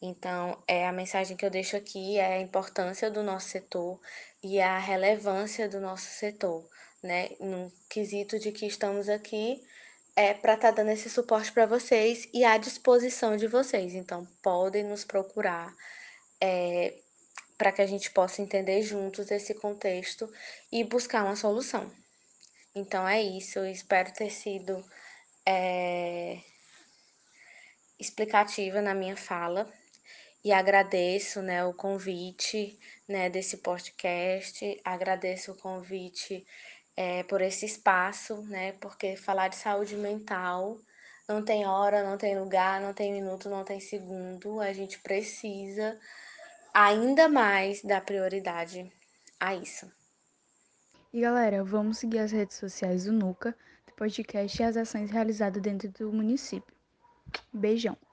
Então, 0.02 0.62
é 0.68 0.88
a 0.88 0.92
mensagem 0.92 1.38
que 1.38 1.46
eu 1.46 1.50
deixo 1.50 1.78
aqui 1.78 2.18
é 2.18 2.36
a 2.36 2.42
importância 2.42 3.10
do 3.10 3.24
nosso 3.24 3.50
setor 3.50 4.00
e 4.44 4.60
a 4.60 4.78
relevância 4.78 5.70
do 5.70 5.80
nosso 5.80 6.08
setor, 6.08 6.68
né, 7.02 7.30
no 7.40 7.72
quesito 7.90 8.38
de 8.40 8.52
que 8.52 8.66
estamos 8.66 9.08
aqui 9.10 9.64
é 10.16 10.34
para 10.34 10.56
estar 10.56 10.70
tá 10.70 10.76
dando 10.76 10.90
esse 10.92 11.10
suporte 11.10 11.52
para 11.52 11.66
vocês 11.66 12.28
e 12.34 12.44
à 12.44 12.58
disposição 12.58 13.38
de 13.38 13.48
vocês. 13.48 13.94
Então, 13.94 14.28
podem 14.42 14.84
nos 14.84 15.06
procurar 15.06 15.74
é, 16.42 16.96
para 17.58 17.72
que 17.72 17.82
a 17.82 17.88
gente 17.88 18.12
possa 18.12 18.42
entender 18.42 18.82
juntos 18.82 19.32
esse 19.32 19.54
contexto 19.54 20.32
e 20.72 20.84
buscar 20.84 21.24
uma 21.24 21.36
solução. 21.36 21.92
Então, 22.76 23.08
é 23.08 23.22
isso. 23.22 23.60
Eu 23.60 23.68
espero 23.68 24.12
ter 24.14 24.30
sido 24.30 24.84
é, 25.46 26.40
explicativa 28.02 28.82
na 28.82 28.96
minha 28.96 29.16
fala 29.16 29.72
e 30.44 30.52
agradeço 30.52 31.42
né, 31.42 31.64
o 31.64 31.74
convite 31.74 32.80
né, 33.08 33.30
desse 33.30 33.58
podcast, 33.58 34.82
agradeço 34.84 35.52
o 35.52 35.58
convite 35.58 36.46
é, 36.98 37.22
por 37.24 37.42
esse 37.42 37.66
espaço, 37.66 38.42
né? 38.48 38.74
Porque 38.74 39.16
falar 39.16 39.50
de 39.50 39.56
saúde 39.56 39.96
mental 39.96 40.80
não 41.28 41.46
tem 41.46 41.66
hora, 41.66 42.04
não 42.04 42.18
tem 42.18 42.38
lugar, 42.38 42.82
não 42.82 42.94
tem 42.94 43.14
minuto, 43.14 43.50
não 43.50 43.64
tem 43.64 43.80
segundo. 43.80 44.60
A 44.60 44.74
gente 44.74 45.00
precisa 45.00 45.98
ainda 46.74 47.30
mais 47.30 47.84
dar 47.84 48.02
prioridade 48.02 48.92
a 49.40 49.56
isso. 49.56 49.90
E 51.14 51.22
galera, 51.22 51.64
vamos 51.64 52.00
seguir 52.00 52.20
as 52.20 52.32
redes 52.32 52.58
sociais 52.58 53.06
do 53.06 53.14
NUCA, 53.14 53.56
do 53.86 53.94
podcast 53.94 54.60
e 54.60 54.66
as 54.66 54.76
ações 54.76 55.12
realizadas 55.12 55.62
dentro 55.62 55.90
do 55.90 56.12
município. 56.12 56.81
Beijão! 57.54 57.98